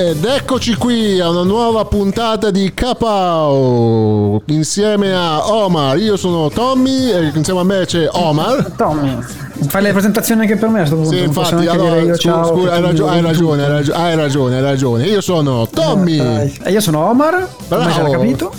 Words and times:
Ed 0.00 0.24
eccoci 0.24 0.76
qui 0.76 1.20
a 1.20 1.28
una 1.28 1.42
nuova 1.42 1.84
puntata 1.84 2.50
di 2.50 2.72
Capao 2.72 4.40
insieme 4.46 5.12
a 5.12 5.52
Omar. 5.52 5.98
Io 5.98 6.16
sono 6.16 6.48
Tommy 6.48 7.10
e 7.10 7.30
insieme 7.34 7.60
a 7.60 7.64
me 7.64 7.84
c'è 7.84 8.08
Omar. 8.10 8.72
Tommy, 8.78 9.18
fai 9.68 9.82
le 9.82 9.92
presentazioni 9.92 10.40
anche 10.40 10.56
per 10.56 10.70
me 10.70 10.76
a 10.76 10.88
questo 10.88 10.96
punto. 10.96 11.10
Sì, 11.10 11.22
infatti, 11.22 11.66
allora, 11.66 11.96
io 12.00 12.14
scu- 12.14 12.20
ciao. 12.22 12.44
scu- 12.46 12.68
hai, 12.68 12.80
ragio- 12.80 13.08
hai 13.08 13.20
ragione, 13.20 13.62
hai 13.62 13.68
ragio- 13.70 13.92
hai 13.92 14.16
ragione, 14.16 14.56
hai 14.56 14.62
ragione. 14.62 15.04
Io 15.04 15.20
sono 15.20 15.68
Tommy. 15.68 16.16
Dai. 16.16 16.58
E 16.64 16.70
io 16.70 16.80
sono 16.80 17.06
Omar, 17.06 17.46
come 17.68 17.84
Bravo. 17.84 18.10
capito. 18.10 18.52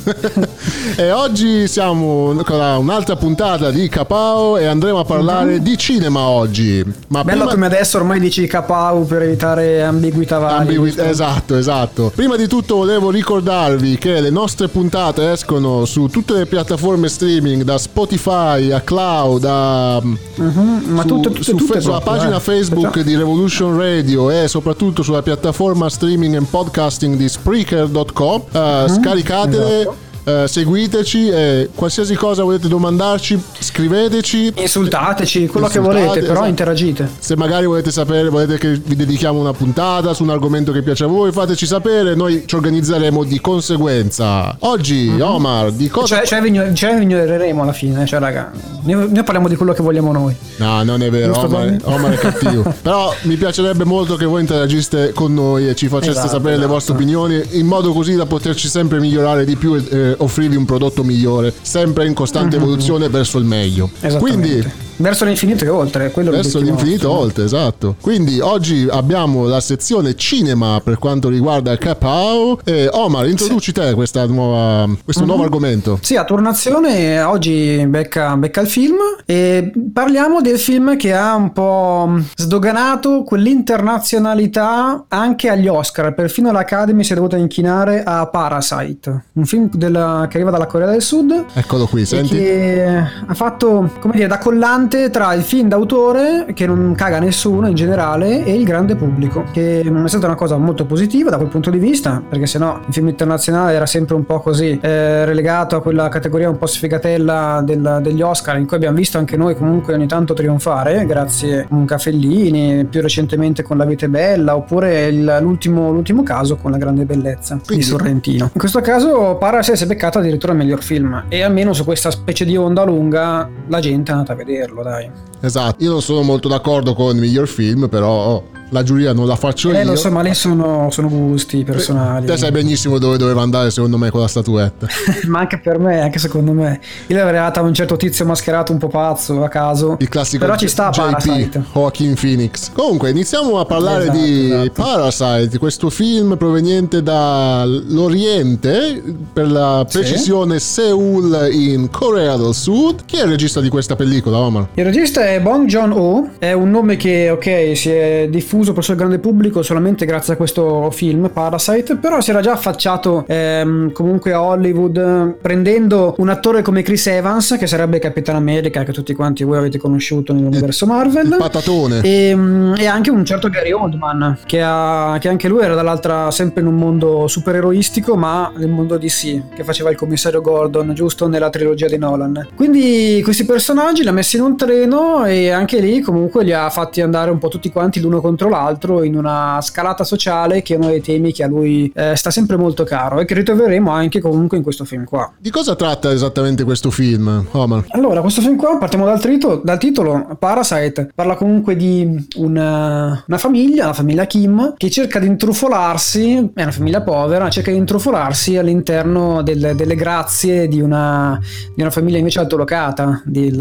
e 0.95 1.11
oggi 1.11 1.67
siamo 1.67 2.39
con 2.45 2.59
un'altra 2.59 3.15
puntata 3.15 3.71
di 3.71 3.89
Capao 3.89 4.57
e 4.57 4.67
andremo 4.67 4.99
a 4.99 5.05
parlare 5.05 5.59
di 5.59 5.75
cinema 5.75 6.19
oggi. 6.27 6.83
Ma. 7.07 7.23
Bello 7.23 7.37
prima... 7.39 7.51
come 7.53 7.65
adesso 7.65 7.97
ormai 7.97 8.19
dici 8.19 8.45
Capau 8.45 9.07
per 9.07 9.23
evitare 9.23 9.81
ambiguità 9.81 10.37
varie. 10.37 10.57
Ambigui- 10.59 10.89
giusto? 10.91 11.01
Esatto, 11.31 11.55
esatto. 11.57 12.11
Prima 12.13 12.35
di 12.35 12.47
tutto 12.47 12.75
volevo 12.75 13.09
ricordarvi 13.09 13.97
che 13.97 14.19
le 14.19 14.29
nostre 14.29 14.67
puntate 14.67 15.31
escono 15.31 15.85
su 15.85 16.07
tutte 16.07 16.33
le 16.33 16.45
piattaforme 16.45 17.07
streaming, 17.07 17.63
da 17.63 17.77
Spotify 17.77 18.71
a 18.71 18.81
Cloud, 18.81 19.43
a 19.45 20.01
Mhm, 20.01 20.81
Ma 20.87 21.01
su- 21.01 21.07
tutte, 21.07 21.27
tutte, 21.29 21.43
su 21.43 21.51
tutte 21.55 21.73
fe- 21.73 21.81
sulla 21.81 21.99
proprio, 21.99 22.17
pagina 22.19 22.37
eh. 22.37 22.39
Facebook 22.39 22.89
Perciò- 22.91 23.03
di 23.09 23.15
Revolution 23.15 23.77
Radio 23.77 24.29
e 24.29 24.47
soprattutto 24.47 25.03
sulla 25.03 25.21
piattaforma 25.21 25.89
streaming 25.89 26.35
and 26.35 26.47
podcasting 26.47 27.15
di 27.15 27.27
Spreaker.com. 27.29 28.43
Eh, 28.51 28.85
Scaricatele. 28.89 29.79
esatto. 29.81 30.09
Eh, 30.23 30.47
seguiteci 30.47 31.29
e 31.29 31.69
qualsiasi 31.73 32.15
cosa 32.15 32.43
volete 32.43 32.67
domandarci 32.67 33.41
scriveteci 33.59 34.53
Insultateci, 34.55 35.47
quello 35.47 35.67
che 35.67 35.77
Insultate, 35.77 36.05
volete, 36.05 36.19
però 36.21 36.33
esatto. 36.33 36.47
interagite. 36.47 37.09
se 37.17 37.35
magari 37.35 37.65
volete 37.65 37.91
sapere, 37.91 38.29
volete 38.29 38.57
che 38.57 38.79
vi 38.83 38.95
dedichiamo 38.95 39.39
una 39.39 39.53
puntata 39.53 40.13
su 40.13 40.23
un 40.23 40.29
argomento 40.29 40.71
che 40.71 40.81
piace 40.81 41.05
a 41.05 41.07
voi, 41.07 41.31
fateci 41.31 41.65
sapere, 41.65 42.15
noi 42.15 42.43
ci 42.45 42.55
organizzeremo 42.55 43.23
di 43.23 43.39
conseguenza. 43.39 44.55
Oggi, 44.59 45.19
Omar, 45.19 45.71
di 45.71 45.89
cosa... 45.89 46.17
Cioè, 46.17 46.25
cioè, 46.25 46.41
vi 46.41 46.49
igno- 46.49 46.73
cioè 46.73 46.95
vi 46.95 47.03
ignoreremo 47.03 47.61
alla 47.63 47.73
fine, 47.73 48.05
cioè 48.05 48.19
raga, 48.19 48.51
noi, 48.83 49.11
noi 49.11 49.23
parliamo 49.23 49.47
di 49.47 49.55
quello 49.55 49.73
che 49.73 49.81
vogliamo 49.81 50.11
noi. 50.11 50.35
No, 50.57 50.83
non 50.83 51.01
è 51.01 51.09
vero, 51.09 51.37
Omar? 51.39 51.77
Omar 51.83 52.11
è 52.11 52.17
cattivo. 52.19 52.73
Però 52.81 53.13
mi 53.23 53.35
piacerebbe 53.35 53.85
molto 53.85 54.15
che 54.15 54.25
voi 54.25 54.41
interagiste 54.41 55.11
con 55.13 55.33
noi 55.33 55.67
e 55.67 55.75
ci 55.75 55.87
faceste 55.87 56.11
Esatto, 56.11 56.27
sapere 56.27 56.51
le 56.51 56.57
esatto. 56.59 56.73
vostre 56.73 56.93
opinioni, 56.93 57.41
in 57.51 57.65
modo 57.65 57.93
così 57.93 58.15
da 58.15 58.25
poterci 58.25 58.67
sempre 58.67 58.99
migliorare 58.99 59.45
di 59.45 59.55
più 59.55 59.75
e 59.75 59.83
eh, 59.89 60.15
offrirvi 60.23 60.55
un 60.55 60.65
prodotto 60.65 61.03
migliore, 61.03 61.53
sempre 61.61 62.05
in 62.05 62.13
costante 62.13 62.55
evoluzione 62.55 63.09
verso 63.09 63.37
il 63.37 63.45
meglio. 63.45 63.89
Mhm. 64.01 64.17
Quindi... 64.19 64.89
Verso 65.01 65.25
l'infinito 65.25 65.65
e 65.65 65.69
oltre, 65.69 66.11
quello 66.11 66.31
Verso 66.31 66.59
l'infinito 66.59 67.07
nostro. 67.07 67.23
oltre, 67.25 67.43
esatto. 67.43 67.95
Quindi 67.99 68.39
oggi 68.39 68.87
abbiamo 68.89 69.45
la 69.47 69.59
sezione 69.59 70.15
cinema 70.15 70.79
per 70.83 70.97
quanto 70.99 71.27
riguarda 71.29 71.71
il 71.71 71.77
Capao. 71.79 72.59
E 72.63 72.87
Omar, 72.91 73.27
introduci 73.27 73.71
te 73.71 73.93
questa 73.93 74.25
nuova, 74.27 74.87
questo 75.03 75.23
Mhm. 75.23 75.27
nuovo 75.27 75.43
argomento. 75.43 75.99
Sì, 76.01 76.15
a 76.15 76.23
turnazione 76.23 77.21
oggi 77.21 77.83
becca, 77.87 78.35
becca 78.37 78.61
il 78.61 78.67
film 78.67 78.97
e 79.25 79.71
parliamo 79.91 80.41
del 80.41 80.59
film 80.59 80.95
che 80.97 81.13
ha 81.13 81.35
un 81.35 81.51
po' 81.51 82.09
sdoganato 82.35 83.23
quell'internazionalità 83.23 85.05
anche 85.07 85.49
agli 85.49 85.67
Oscar, 85.67 86.13
perfino 86.13 86.51
l'Academy 86.51 87.03
si 87.03 87.11
è 87.13 87.15
dovuta 87.15 87.37
inchinare 87.37 88.03
a 88.03 88.25
Parasite, 88.27 89.25
un 89.33 89.45
film 89.45 89.69
della- 89.73 90.27
che 90.29 90.37
arriva 90.37 90.51
dalla 90.51 90.67
Corea 90.67 90.89
del 90.91 91.01
Sud 91.01 91.45
Eccolo 91.53 91.85
qui, 91.87 92.01
e 92.01 92.05
senti. 92.05 92.35
che 92.35 92.85
ha 93.27 93.33
fatto, 93.33 93.89
come 93.99 94.13
dire, 94.15 94.27
da 94.27 94.37
collante 94.37 94.90
tra 95.11 95.33
il 95.33 95.41
film 95.43 95.67
d'autore, 95.69 96.47
che 96.53 96.65
non 96.65 96.93
caga 96.95 97.19
nessuno 97.19 97.67
in 97.67 97.75
generale, 97.75 98.43
e 98.43 98.53
il 98.53 98.63
grande 98.65 98.95
pubblico, 98.95 99.45
che 99.51 99.81
non 99.85 100.05
è 100.05 100.07
stata 100.07 100.25
una 100.25 100.35
cosa 100.35 100.57
molto 100.57 100.85
positiva 100.85 101.29
da 101.29 101.37
quel 101.37 101.49
punto 101.49 101.69
di 101.69 101.77
vista, 101.77 102.21
perché 102.27 102.45
sennò 102.45 102.79
il 102.85 102.93
film 102.93 103.07
internazionale 103.07 103.73
era 103.73 103.85
sempre 103.85 104.15
un 104.15 104.25
po' 104.25 104.39
così 104.39 104.77
eh, 104.81 105.25
relegato 105.25 105.75
a 105.75 105.81
quella 105.81 106.09
categoria 106.09 106.49
un 106.49 106.57
po' 106.57 106.65
sfigatella 106.65 107.61
del- 107.65 107.99
degli 108.01 108.21
Oscar, 108.21 108.57
in 108.57 108.65
cui 108.67 108.75
abbiamo 108.77 108.97
visto 108.97 109.17
anche 109.17 109.37
noi 109.37 109.55
comunque 109.55 109.93
ogni 109.93 110.07
tanto 110.07 110.33
trionfare, 110.33 111.05
grazie 111.05 111.67
a 111.87 111.97
Fellini, 111.97 112.85
più 112.85 113.01
recentemente 113.01 113.63
con 113.63 113.77
La 113.77 113.85
vita 113.85 114.05
è 114.05 114.09
bella, 114.09 114.55
oppure 114.55 115.07
il- 115.07 115.37
l'ultimo, 115.41 115.91
l'ultimo 115.91 116.23
caso 116.23 116.55
con 116.57 116.71
La 116.71 116.77
grande 116.77 117.05
bellezza 117.05 117.59
Quindi- 117.65 117.83
di 117.83 117.89
Sorrentino. 117.89 118.49
In 118.53 118.59
questo 118.59 118.81
caso 118.81 119.35
Parasite 119.39 119.77
si 119.77 119.83
è 119.83 119.87
beccato 119.87 120.19
addirittura 120.19 120.51
il 120.53 120.59
miglior 120.59 120.81
film 120.83 121.23
e 121.29 121.41
almeno 121.43 121.73
su 121.73 121.83
questa 121.85 122.11
specie 122.11 122.45
di 122.45 122.55
onda 122.57 122.83
lunga 122.83 123.47
la 123.67 123.79
gente 123.79 124.11
è 124.11 124.13
andata 124.13 124.33
a 124.33 124.35
vederlo, 124.35 124.80
dai. 124.83 125.30
Esatto. 125.41 125.83
Io 125.83 125.91
non 125.91 126.01
sono 126.01 126.21
molto 126.21 126.47
d'accordo 126.47 126.93
con 126.93 127.15
il 127.15 127.21
miglior 127.21 127.47
film, 127.47 127.89
però 127.89 128.09
oh, 128.11 128.43
la 128.69 128.83
giuria 128.83 129.11
non 129.11 129.27
la 129.27 129.35
faccio 129.35 129.71
Eh, 129.71 129.81
io. 129.81 129.89
lo 129.89 129.95
so, 129.97 130.09
ma 130.11 130.21
lì 130.21 130.33
sono, 130.33 130.87
sono 130.91 131.09
gusti 131.09 131.63
personali. 131.63 132.25
Te 132.25 132.37
sai 132.37 132.51
benissimo 132.51 132.99
dove 132.99 133.17
doveva 133.17 133.41
andare 133.41 133.69
secondo 133.69 133.97
me 133.97 134.09
con 134.11 134.21
la 134.21 134.27
statuetta. 134.27 134.87
ma 135.27 135.39
anche 135.39 135.59
per 135.59 135.77
me, 135.77 135.99
anche 135.99 136.19
secondo 136.19 136.53
me. 136.53 136.79
Io 137.07 137.17
l'avrei 137.17 137.39
data 137.39 137.59
a 137.59 137.63
un 137.63 137.73
certo 137.73 137.97
tizio 137.97 138.25
mascherato 138.25 138.71
un 138.71 138.77
po' 138.77 138.87
pazzo 138.87 139.43
a 139.43 139.49
caso. 139.49 139.97
Il 139.99 140.07
classico 140.07 140.45
Però 140.45 140.57
ci 140.57 140.69
sta 140.69 140.89
JP, 140.89 141.01
Parasite. 141.01 141.63
Joaquin 141.73 142.13
Phoenix. 142.13 142.71
Comunque, 142.71 143.09
iniziamo 143.09 143.59
a 143.59 143.65
parlare 143.65 144.03
Esatto, 144.03 144.17
di 144.19 144.51
esatto. 144.51 144.71
Parasite, 144.81 145.57
questo 145.57 145.89
film 145.89 146.37
proveniente 146.37 147.03
dall'Oriente, 147.03 149.01
per 149.33 149.51
la 149.51 149.85
precisione 149.89 150.59
Seoul 150.59 151.49
in 151.51 151.89
Corea 151.89 152.37
del 152.37 152.53
Sud. 152.53 153.01
Chi 153.05 153.17
è 153.17 153.23
il 153.23 153.29
regista 153.29 153.59
di 153.59 153.69
questa 153.69 153.95
pellicola, 153.95 154.37
Omar? 154.37 154.67
Il 154.75 154.85
regista 154.85 155.25
è 155.25 155.30
Bong 155.39 155.67
Joon-ho, 155.67 156.31
è 156.39 156.51
un 156.51 156.69
nome 156.69 156.97
che, 156.97 157.29
ok, 157.29 157.77
si 157.77 157.89
è 157.89 158.27
diffuso 158.29 158.73
presso 158.73 158.91
il 158.91 158.97
grande 158.97 159.19
pubblico 159.19 159.61
solamente 159.61 160.05
grazie 160.05 160.33
a 160.33 160.35
questo 160.35 160.89
film, 160.91 161.29
Parasite, 161.31 161.95
però 161.95 162.19
si 162.21 162.31
era 162.31 162.41
già 162.41 162.53
affacciato 162.53 163.23
ehm, 163.27 163.91
comunque 163.91 164.33
a 164.33 164.41
Hollywood 164.41 165.35
prendendo 165.41 166.15
un 166.17 166.29
attore 166.29 166.61
come 166.61 166.81
Chris 166.81 167.07
Evans, 167.07 167.55
che 167.57 167.67
sarebbe 167.67 167.99
Capitan 167.99 168.35
America, 168.35 168.83
che 168.83 168.91
tutti 168.91 169.13
quanti 169.13 169.43
voi 169.43 169.57
avete 169.57 169.77
conosciuto 169.77 170.33
nell'universo 170.33 170.85
Marvel. 170.85 171.35
Patatone. 171.37 172.01
E, 172.01 172.35
mm, 172.35 172.73
e 172.77 172.85
anche 172.85 173.09
un 173.09 173.23
certo 173.25 173.49
Gary 173.49 173.71
Oldman 173.71 174.39
che, 174.45 174.61
ha- 174.61 175.17
che 175.19 175.29
anche 175.29 175.47
lui 175.47 175.63
era 175.63 175.75
dall'altra 175.75 176.31
sempre 176.31 176.61
in 176.61 176.67
un 176.67 176.75
mondo 176.75 177.27
supereroistico 177.27 178.15
ma 178.15 178.51
nel 178.55 178.69
mondo 178.69 178.97
DC 178.97 179.53
che 179.53 179.63
faceva 179.63 179.89
il 179.89 179.97
commissario 179.97 180.41
Gordon 180.41 180.93
giusto 180.93 181.27
nella 181.27 181.49
trilogia 181.49 181.87
di 181.87 181.97
Nolan 181.97 182.49
quindi 182.55 183.21
questi 183.23 183.45
personaggi 183.45 184.01
li 184.01 184.07
ha 184.07 184.11
messi 184.11 184.37
in 184.37 184.43
un 184.43 184.57
treno 184.57 185.20
e 185.25 185.49
anche 185.49 185.79
lì 185.79 185.99
comunque 186.01 186.43
li 186.43 186.53
ha 186.53 186.69
fatti 186.69 187.01
andare 187.01 187.31
un 187.31 187.37
po' 187.37 187.47
tutti 187.47 187.69
quanti 187.71 187.99
l'uno 187.99 188.21
contro 188.21 188.49
l'altro 188.49 189.03
in 189.03 189.15
una 189.15 189.59
scalata 189.61 190.03
sociale 190.03 190.61
che 190.61 190.73
è 190.73 190.77
uno 190.77 190.87
dei 190.87 191.01
temi 191.01 191.31
che 191.33 191.43
a 191.43 191.47
lui 191.47 191.91
eh, 191.95 192.15
sta 192.15 192.29
sempre 192.31 192.57
molto 192.57 192.83
caro 192.83 193.19
e 193.19 193.25
che 193.25 193.33
ritroveremo 193.33 193.89
anche 193.91 194.19
comunque 194.19 194.57
in 194.57 194.63
questo 194.63 194.85
film 194.85 195.03
qua 195.05 195.31
Di 195.37 195.49
cosa 195.49 195.75
tratta 195.75 196.11
esattamente 196.11 196.63
questo 196.63 196.89
film, 196.91 197.45
Omar? 197.51 197.85
allora, 197.89 198.21
questo 198.21 198.41
film 198.41 198.55
qua, 198.57 198.77
partiamo 198.77 199.05
dal, 199.05 199.19
trito- 199.19 199.61
dal 199.63 199.77
titolo, 199.77 200.35
Parasite, 200.37 201.11
parla 201.13 201.35
comunque 201.35 201.75
di 201.75 202.27
una, 202.37 203.23
una 203.27 203.37
famiglia, 203.37 203.85
la 203.87 203.93
famiglia 203.93 204.25
Kim, 204.25 204.73
che 204.77 204.89
cerca 204.89 205.19
di 205.19 205.27
intrufolarsi, 205.27 206.51
è 206.53 206.61
una 206.61 206.71
famiglia 206.71 207.01
povera, 207.01 207.49
cerca 207.49 207.71
di 207.71 207.77
intrufolarsi 207.77 208.57
all'interno 208.57 209.41
del- 209.41 209.73
delle 209.75 209.95
grazie 209.95 210.67
di 210.67 210.81
una, 210.81 211.39
di 211.73 211.81
una 211.81 211.91
famiglia 211.91 212.17
invece 212.17 212.39
altolocata 212.39 213.21
di, 213.25 213.51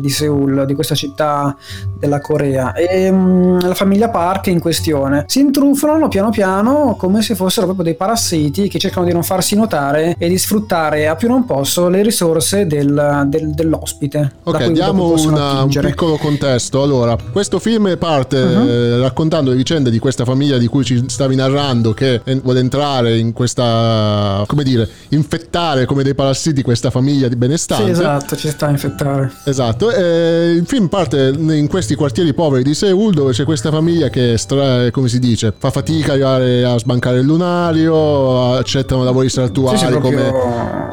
di 0.00 0.08
Seoul, 0.08 0.64
di 0.66 0.74
questa 0.74 0.94
città 0.94 1.01
della 1.98 2.20
Corea. 2.20 2.72
E 2.72 3.10
mm, 3.10 3.60
la 3.60 3.74
famiglia 3.74 4.08
Park 4.08 4.46
in 4.48 4.60
questione. 4.60 5.24
Si 5.26 5.40
intruffolano 5.40 6.08
piano 6.08 6.30
piano 6.30 6.96
come 6.98 7.22
se 7.22 7.34
fossero 7.34 7.66
proprio 7.66 7.84
dei 7.84 7.94
parassiti 7.94 8.68
che 8.68 8.78
cercano 8.78 9.06
di 9.06 9.12
non 9.12 9.22
farsi 9.22 9.54
notare 9.54 10.14
e 10.18 10.28
di 10.28 10.38
sfruttare 10.38 11.08
a 11.08 11.14
più 11.16 11.28
non 11.28 11.44
posso 11.44 11.88
le 11.88 12.02
risorse 12.02 12.66
del, 12.66 13.24
del, 13.26 13.50
dell'ospite. 13.50 14.32
Ok, 14.44 14.70
diamo 14.70 15.12
una, 15.12 15.62
un 15.62 15.68
piccolo 15.68 16.16
contesto. 16.16 16.82
Allora, 16.82 17.16
questo 17.32 17.58
film 17.58 17.96
parte 17.98 18.38
uh-huh. 18.38 18.68
eh, 18.68 18.98
raccontando 18.98 19.50
le 19.50 19.56
vicende 19.56 19.90
di 19.90 19.98
questa 19.98 20.24
famiglia 20.24 20.58
di 20.58 20.66
cui 20.66 20.84
ci 20.84 21.04
stavi 21.08 21.34
narrando 21.34 21.92
che 21.92 22.20
vuole 22.42 22.60
entrare 22.60 23.18
in 23.18 23.32
questa, 23.32 24.44
come 24.46 24.62
dire, 24.64 24.88
infettare 25.10 25.84
come 25.84 26.02
dei 26.02 26.14
parassiti 26.14 26.62
questa 26.62 26.90
famiglia 26.90 27.28
di 27.28 27.36
benestanti. 27.36 27.84
Sì, 27.84 27.90
esatto, 27.90 28.36
ci 28.36 28.48
sta 28.48 28.66
a 28.66 28.70
infettare. 28.70 29.32
Esatto, 29.44 29.90
e 29.90 30.52
il 30.52 30.66
film 30.66 30.88
parte 30.92 31.32
in 31.34 31.68
questi 31.68 31.94
quartieri 31.94 32.34
poveri 32.34 32.62
di 32.62 32.74
Seoul 32.74 33.14
dove 33.14 33.32
c'è 33.32 33.44
questa 33.44 33.70
famiglia 33.70 34.10
che, 34.10 34.36
stra- 34.36 34.90
come 34.90 35.08
si 35.08 35.18
dice, 35.18 35.50
fa 35.56 35.70
fatica 35.70 36.12
a 36.12 36.34
arrivare 36.34 36.64
a 36.64 36.78
sbancare 36.78 37.20
il 37.20 37.24
lunario, 37.24 38.52
accettano 38.56 39.02
lavori 39.02 39.30
saltuari 39.30 39.78
sì, 39.78 39.86
sì, 39.86 39.92
come, 39.92 40.34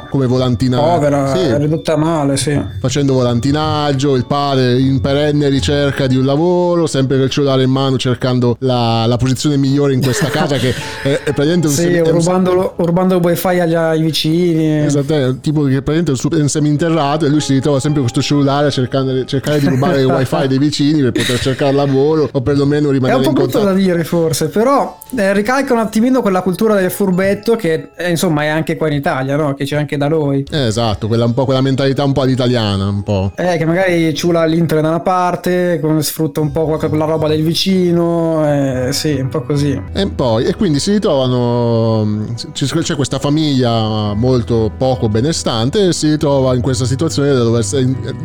come 0.09 0.25
volantina. 0.25 0.79
Povera, 0.79 1.35
sì. 1.35 1.53
ridotta 1.57 1.97
male, 1.97 2.37
sì. 2.37 2.57
Facendo 2.79 3.11
volantinaggio, 3.11 4.15
il 4.15 4.25
padre 4.25 4.79
in 4.79 5.01
perenne 5.01 5.49
ricerca 5.49 6.07
di 6.07 6.15
un 6.15 6.23
lavoro, 6.23 6.87
sempre 6.87 7.17
col 7.17 7.29
cellulare 7.29 7.63
in 7.63 7.69
mano 7.69 7.97
cercando 7.97 8.55
la, 8.59 9.05
la 9.05 9.17
posizione 9.17 9.57
migliore 9.57 9.93
in 9.93 10.01
questa 10.01 10.27
casa 10.27 10.55
che 10.55 10.73
è, 11.03 11.09
è 11.09 11.33
praticamente 11.33 11.67
un... 11.67 11.73
Sì, 11.73 11.81
sem- 11.81 12.09
rubando, 12.09 12.73
un... 12.77 12.85
rubando 12.85 13.17
il 13.17 13.21
wifi 13.21 13.59
agli, 13.59 13.73
ai 13.73 14.01
vicini. 14.01 14.85
Esatto, 14.85 15.39
tipo 15.41 15.63
che 15.63 15.81
praticamente 15.81 16.13
è 16.13 16.39
un 16.39 16.47
seminterrato 16.47 17.25
e 17.25 17.29
lui 17.29 17.41
si 17.41 17.51
ritrova 17.51 17.81
sempre 17.81 18.01
con 18.01 18.09
questo 18.09 18.25
cellulare 18.25 18.71
cercando, 18.71 19.25
cercare 19.25 19.59
di 19.59 19.67
rubare 19.67 19.78
il 19.79 20.05
wifi 20.05 20.47
dei 20.47 20.57
vicini 20.57 21.01
per 21.01 21.11
poter 21.11 21.39
cercare 21.39 21.71
lavoro 21.71 22.29
o 22.31 22.41
perlomeno 22.41 22.89
rimanere 22.89 23.19
in 23.19 23.25
contatto. 23.25 23.41
È 23.41 23.45
un 23.45 23.51
po' 23.51 23.59
brutto 23.59 23.65
da 23.65 23.73
dire 23.73 24.03
forse, 24.03 24.47
però 24.47 24.97
eh, 25.15 25.33
ricalca 25.33 25.73
un 25.73 25.79
attimino 25.79 26.21
quella 26.21 26.41
cultura 26.41 26.75
del 26.75 26.91
furbetto 26.91 27.55
che 27.55 27.89
eh, 27.95 28.09
insomma 28.09 28.43
è 28.43 28.47
anche 28.47 28.75
qua 28.75 28.87
in 28.87 28.93
Italia, 28.93 29.35
no? 29.35 29.53
Che 29.53 29.65
c'è 29.65 29.77
anche 29.77 29.97
da 29.97 30.07
noi. 30.07 30.45
Eh, 30.49 30.67
esatto, 30.67 31.07
quella, 31.07 31.25
un 31.25 31.33
po' 31.33 31.45
quella 31.45 31.61
mentalità 31.61 32.03
un 32.03 32.13
po' 32.13 32.21
all'italiana, 32.21 32.87
un 32.87 33.03
po'. 33.03 33.31
Eh, 33.35 33.57
che 33.57 33.65
magari 33.65 34.13
ciula 34.13 34.45
l'inter 34.45 34.81
da 34.81 34.89
una 34.89 34.99
parte, 34.99 35.81
sfrutta 35.99 36.39
un 36.39 36.51
po' 36.51 36.65
quella 36.65 37.05
roba 37.05 37.27
del 37.27 37.43
vicino, 37.43 38.43
eh, 38.45 38.89
sì, 38.91 39.13
un 39.13 39.29
po' 39.29 39.41
così. 39.41 39.81
E 39.93 40.07
poi, 40.07 40.45
e 40.45 40.55
quindi 40.55 40.79
si 40.79 40.91
ritrovano, 40.91 42.25
c'è 42.53 42.95
questa 42.95 43.19
famiglia 43.19 44.13
molto 44.13 44.71
poco 44.77 45.09
benestante 45.09 45.87
e 45.87 45.93
si 45.93 46.09
ritrova 46.09 46.55
in 46.55 46.61
questa 46.61 46.85
situazione 46.85 47.33
dove 47.33 47.63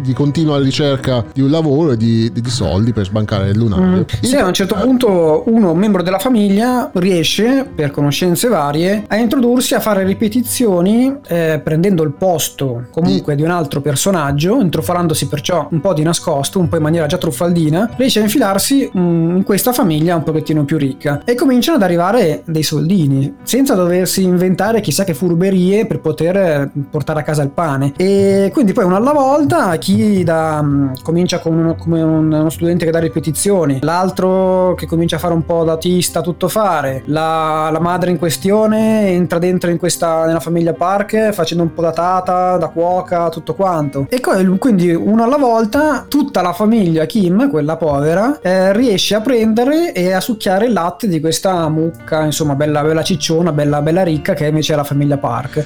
di 0.02 0.12
continua 0.12 0.58
ricerca 0.58 1.24
di 1.32 1.40
un 1.44 1.50
lavoro 1.50 1.92
e 1.92 1.96
di, 1.96 2.30
di 2.32 2.50
soldi 2.50 2.92
per 2.92 3.04
sbancare 3.04 3.50
il 3.50 3.58
lunario. 3.58 4.00
Mm. 4.00 4.02
Sì, 4.22 4.36
a 4.36 4.46
un 4.46 4.52
certo 4.52 4.74
punto 4.74 5.44
uno, 5.46 5.72
un 5.72 5.78
membro 5.78 6.02
della 6.02 6.18
famiglia, 6.18 6.90
riesce, 6.94 7.68
per 7.74 7.90
conoscenze 7.90 8.48
varie, 8.48 9.04
a 9.06 9.16
introdursi 9.16 9.74
a 9.74 9.80
fare 9.80 10.04
ripetizioni 10.04 11.14
eh, 11.26 11.60
prendendo 11.62 12.02
il 12.02 12.12
posto 12.12 12.86
comunque 12.90 13.34
di... 13.34 13.42
di 13.42 13.48
un 13.48 13.54
altro 13.54 13.80
personaggio, 13.80 14.60
intrufolandosi 14.60 15.28
perciò 15.28 15.68
un 15.70 15.80
po' 15.80 15.94
di 15.94 16.02
nascosto, 16.02 16.58
un 16.58 16.68
po' 16.68 16.76
in 16.76 16.82
maniera 16.82 17.06
già 17.06 17.18
truffaldina, 17.18 17.90
riesce 17.96 18.20
a 18.20 18.22
infilarsi 18.22 18.90
mm, 18.96 19.36
in 19.36 19.42
questa 19.42 19.72
famiglia 19.72 20.16
un 20.16 20.22
pochettino 20.22 20.64
più 20.64 20.78
ricca 20.78 21.22
e 21.24 21.34
cominciano 21.34 21.76
ad 21.76 21.82
arrivare 21.82 22.42
dei 22.46 22.62
soldini, 22.62 23.36
senza 23.42 23.74
doversi 23.74 24.22
inventare 24.22 24.80
chissà 24.80 25.04
che 25.04 25.14
furberie 25.14 25.86
per 25.86 26.00
poter 26.00 26.70
portare 26.90 27.20
a 27.20 27.22
casa 27.22 27.42
il 27.42 27.50
pane. 27.50 27.92
E 27.96 28.50
quindi 28.52 28.72
poi 28.72 28.84
uno 28.84 28.96
alla 28.96 29.12
volta, 29.12 29.76
chi 29.76 30.22
da, 30.24 30.62
mm, 30.62 30.92
comincia 31.34 31.38
con 31.38 31.56
uno, 31.56 31.74
come 31.74 32.02
uno 32.02 32.50
studente 32.50 32.84
che 32.84 32.90
dà 32.90 32.98
ripetizioni, 32.98 33.78
l'altro 33.82 34.74
che 34.74 34.86
comincia 34.86 35.16
a 35.16 35.18
fare 35.18 35.34
un 35.34 35.44
po' 35.44 35.64
d'autista, 35.64 36.20
tutto 36.20 36.48
fare, 36.48 37.02
la, 37.06 37.68
la 37.72 37.80
madre 37.80 38.10
in 38.10 38.18
questione 38.18 39.08
entra 39.08 39.38
dentro 39.38 39.70
in 39.70 39.78
questa, 39.78 40.26
nella 40.26 40.40
famiglia 40.40 40.72
Park 40.72 41.30
facendo 41.32 41.62
un 41.62 41.72
po' 41.72 41.82
da 41.82 41.92
tata, 41.92 42.56
da 42.56 42.68
cuoca, 42.68 43.28
tutto 43.28 43.54
quanto. 43.54 44.06
E 44.08 44.20
quindi 44.20 44.92
uno 44.92 45.22
alla 45.22 45.36
volta, 45.36 46.06
tutta 46.08 46.42
la 46.42 46.52
famiglia 46.52 47.06
Kim, 47.06 47.50
quella 47.50 47.76
povera, 47.76 48.38
eh, 48.40 48.72
riesce 48.72 49.14
a 49.14 49.20
prendere 49.20 49.92
e 49.92 50.12
a 50.12 50.20
succhiare 50.20 50.66
il 50.66 50.72
latte 50.72 51.08
di 51.08 51.20
questa 51.20 51.68
mucca, 51.68 52.24
insomma, 52.24 52.54
bella, 52.54 52.82
bella 52.82 53.02
cicciona, 53.02 53.52
bella, 53.52 53.82
bella 53.82 54.02
ricca, 54.02 54.34
che 54.34 54.46
invece 54.46 54.74
è 54.74 54.76
la 54.76 54.84
famiglia 54.84 55.18
Park. 55.18 55.64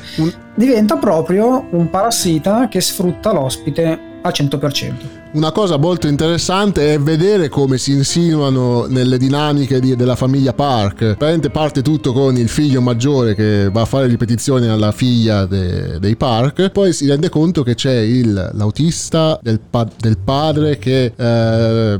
Diventa 0.54 0.96
proprio 0.96 1.66
un 1.70 1.88
parassita 1.90 2.68
che 2.68 2.80
sfrutta 2.80 3.32
l'ospite 3.32 4.08
al 4.22 4.32
100%. 4.34 4.92
Una 5.30 5.52
cosa 5.52 5.76
molto 5.76 6.06
interessante 6.06 6.94
è 6.94 6.98
vedere 6.98 7.50
come 7.50 7.76
si 7.76 7.92
insinuano 7.92 8.86
nelle 8.86 9.18
dinamiche 9.18 9.78
di, 9.78 9.94
della 9.94 10.16
famiglia 10.16 10.54
Park. 10.54 10.96
Praticamente 11.00 11.50
parte 11.50 11.82
tutto 11.82 12.14
con 12.14 12.38
il 12.38 12.48
figlio 12.48 12.80
maggiore 12.80 13.34
che 13.34 13.68
va 13.70 13.82
a 13.82 13.84
fare 13.84 14.06
ripetizioni 14.06 14.68
alla 14.68 14.90
figlia 14.90 15.44
de, 15.44 15.98
dei 15.98 16.16
Park, 16.16 16.70
poi 16.70 16.94
si 16.94 17.06
rende 17.06 17.28
conto 17.28 17.62
che 17.62 17.74
c'è 17.74 17.98
il, 17.98 18.52
l'autista 18.54 19.38
del, 19.42 19.60
pa, 19.60 19.86
del 19.98 20.16
padre 20.16 20.78
che 20.78 21.12
eh, 21.14 21.98